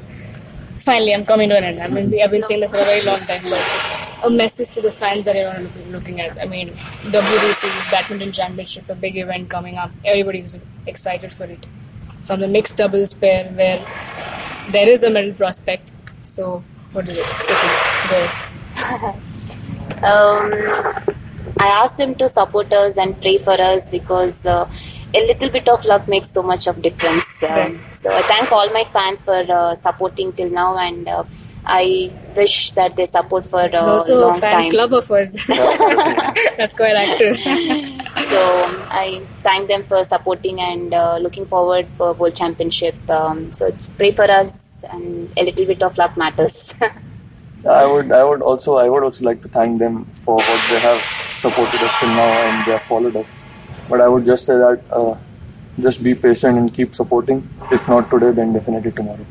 Finally, 0.76 1.14
I'm 1.14 1.24
coming 1.24 1.48
to 1.48 1.56
an 1.56 1.64
end. 1.64 1.80
I 1.80 1.88
mean, 1.88 2.22
I've 2.22 2.30
been 2.30 2.42
saying 2.42 2.60
this 2.60 2.70
for 2.70 2.78
a 2.78 2.84
very 2.84 3.04
long 3.04 3.18
time, 3.20 3.42
but 3.42 4.00
a 4.24 4.30
message 4.30 4.70
to 4.74 4.82
the 4.82 4.92
fans 4.92 5.24
that 5.24 5.36
you're 5.36 5.62
looking, 5.62 5.92
looking 5.92 6.20
at. 6.20 6.40
I 6.40 6.46
mean, 6.46 6.68
WBC 6.68 7.90
Badminton 7.90 8.32
Championship, 8.32 8.88
a 8.88 8.94
big 8.94 9.16
event 9.16 9.50
coming 9.50 9.76
up. 9.76 9.90
Everybody's 10.04 10.62
excited 10.86 11.32
for 11.32 11.44
it. 11.44 11.66
From 12.24 12.40
the 12.40 12.48
mixed 12.48 12.76
doubles 12.76 13.14
pair, 13.14 13.44
where 13.52 13.78
there 14.70 14.88
is 14.88 15.02
a 15.02 15.10
medal 15.10 15.34
prospect. 15.34 15.92
So, 16.22 16.62
what 16.92 17.08
is 17.08 17.18
it? 17.18 17.24
Siti, 17.24 19.00
go. 19.00 19.20
um, 20.02 20.50
I 21.58 21.68
asked 21.82 21.96
them 21.98 22.14
to 22.16 22.28
support 22.28 22.72
us 22.72 22.96
and 22.96 23.20
pray 23.20 23.38
for 23.38 23.52
us 23.60 23.88
because 23.90 24.46
uh, 24.46 24.68
a 25.14 25.26
little 25.26 25.50
bit 25.50 25.68
of 25.68 25.84
luck 25.84 26.08
makes 26.08 26.30
so 26.30 26.42
much 26.42 26.66
of 26.66 26.80
difference. 26.82 27.42
Um, 27.42 27.50
Right. 27.50 27.96
So 27.96 28.12
I 28.14 28.22
thank 28.22 28.50
all 28.52 28.68
my 28.70 28.84
fans 28.84 29.22
for 29.22 29.44
uh, 29.50 29.74
supporting 29.74 30.32
till 30.32 30.50
now, 30.50 30.78
and 30.78 31.06
uh, 31.08 31.24
I 31.66 32.10
wish 32.36 32.70
that 32.72 32.96
they 32.96 33.04
support 33.06 33.44
for 33.44 33.60
a 33.60 33.76
also 33.76 34.20
long 34.20 34.38
a 34.38 34.40
fan 34.40 34.52
time. 34.62 34.70
club 34.70 34.92
of 34.94 35.10
us. 35.10 35.46
That's 36.56 36.72
quite 36.74 36.96
active. 36.96 37.36
So 37.36 38.40
I 38.90 39.20
thank 39.42 39.68
them 39.68 39.82
for 39.82 40.02
supporting 40.04 40.60
and 40.60 40.94
uh, 40.94 41.18
looking 41.18 41.44
forward 41.44 41.86
for 41.98 42.14
World 42.14 42.36
Championship. 42.36 42.94
Um, 43.10 43.52
so 43.52 43.70
pray 43.98 44.12
for 44.12 44.24
us, 44.30 44.84
and 44.90 45.28
a 45.36 45.44
little 45.44 45.66
bit 45.66 45.82
of 45.82 45.98
luck 45.98 46.16
matters. 46.16 46.82
I 47.68 47.86
would 47.86 48.10
I 48.10 48.24
would 48.24 48.42
also 48.42 48.76
I 48.78 48.88
would 48.88 49.02
also 49.02 49.24
like 49.24 49.42
to 49.42 49.48
thank 49.48 49.78
them 49.78 50.04
for 50.06 50.36
what 50.36 50.60
they 50.70 50.78
have 50.80 51.00
supported 51.34 51.80
us 51.80 52.00
till 52.00 52.08
now 52.08 52.30
and 52.46 52.66
they 52.66 52.72
have 52.72 52.82
followed 52.82 53.16
us. 53.16 53.32
But 53.88 54.00
I 54.00 54.08
would 54.08 54.24
just 54.24 54.46
say 54.46 54.56
that 54.56 54.82
uh, 54.90 55.16
just 55.78 56.02
be 56.02 56.14
patient 56.14 56.58
and 56.58 56.72
keep 56.72 56.94
supporting. 56.94 57.46
If 57.72 57.88
not 57.88 58.10
today, 58.10 58.30
then 58.30 58.52
definitely 58.52 58.92
tomorrow. 58.92 59.26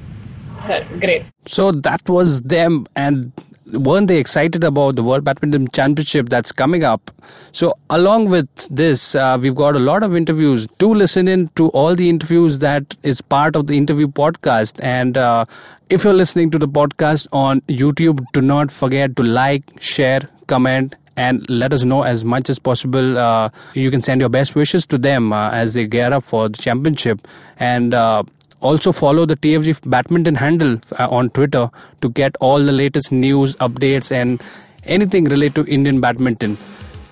Great. 0.99 1.31
So 1.45 1.71
that 1.71 2.07
was 2.07 2.41
them, 2.41 2.85
and 2.95 3.31
weren't 3.71 4.07
they 4.07 4.17
excited 4.17 4.63
about 4.63 4.95
the 4.95 5.03
World 5.03 5.23
Badminton 5.23 5.67
Championship 5.69 6.29
that's 6.29 6.51
coming 6.51 6.83
up? 6.83 7.11
So, 7.51 7.73
along 7.89 8.29
with 8.29 8.47
this, 8.69 9.15
uh, 9.15 9.37
we've 9.41 9.55
got 9.55 9.75
a 9.75 9.79
lot 9.79 10.03
of 10.03 10.15
interviews. 10.15 10.67
Do 10.77 10.93
listen 10.93 11.27
in 11.27 11.49
to 11.55 11.69
all 11.69 11.95
the 11.95 12.09
interviews 12.09 12.59
that 12.59 12.95
is 13.03 13.21
part 13.21 13.55
of 13.55 13.67
the 13.67 13.77
interview 13.77 14.07
podcast. 14.07 14.79
And 14.83 15.17
uh, 15.17 15.45
if 15.89 16.03
you're 16.03 16.13
listening 16.13 16.51
to 16.51 16.59
the 16.59 16.67
podcast 16.67 17.27
on 17.31 17.61
YouTube, 17.61 18.25
do 18.33 18.41
not 18.41 18.71
forget 18.71 19.15
to 19.15 19.23
like, 19.23 19.63
share, 19.79 20.21
comment, 20.47 20.95
and 21.17 21.47
let 21.49 21.73
us 21.73 21.83
know 21.83 22.03
as 22.03 22.23
much 22.23 22.49
as 22.49 22.59
possible. 22.59 23.17
Uh, 23.17 23.49
you 23.73 23.91
can 23.91 24.01
send 24.01 24.21
your 24.21 24.29
best 24.29 24.55
wishes 24.55 24.85
to 24.85 24.97
them 24.97 25.33
uh, 25.33 25.49
as 25.51 25.73
they 25.73 25.85
gear 25.85 26.13
up 26.13 26.23
for 26.23 26.47
the 26.47 26.57
championship. 26.57 27.27
And 27.57 27.93
uh, 27.93 28.23
also 28.61 28.91
follow 28.91 29.25
the 29.25 29.35
TFG 29.35 29.89
badminton 29.89 30.35
handle 30.35 30.79
uh, 30.97 31.07
on 31.09 31.29
Twitter 31.31 31.69
to 32.01 32.09
get 32.09 32.35
all 32.39 32.63
the 32.63 32.71
latest 32.71 33.11
news, 33.11 33.55
updates, 33.57 34.11
and 34.11 34.41
anything 34.83 35.25
related 35.25 35.65
to 35.65 35.71
Indian 35.71 36.01
badminton. 36.01 36.57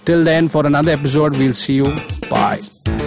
Till 0.05 0.23
then, 0.23 0.47
for 0.47 0.65
another 0.65 0.91
episode, 0.91 1.38
we'll 1.38 1.53
see 1.53 1.75
you. 1.75 1.95
Bye. 2.29 3.07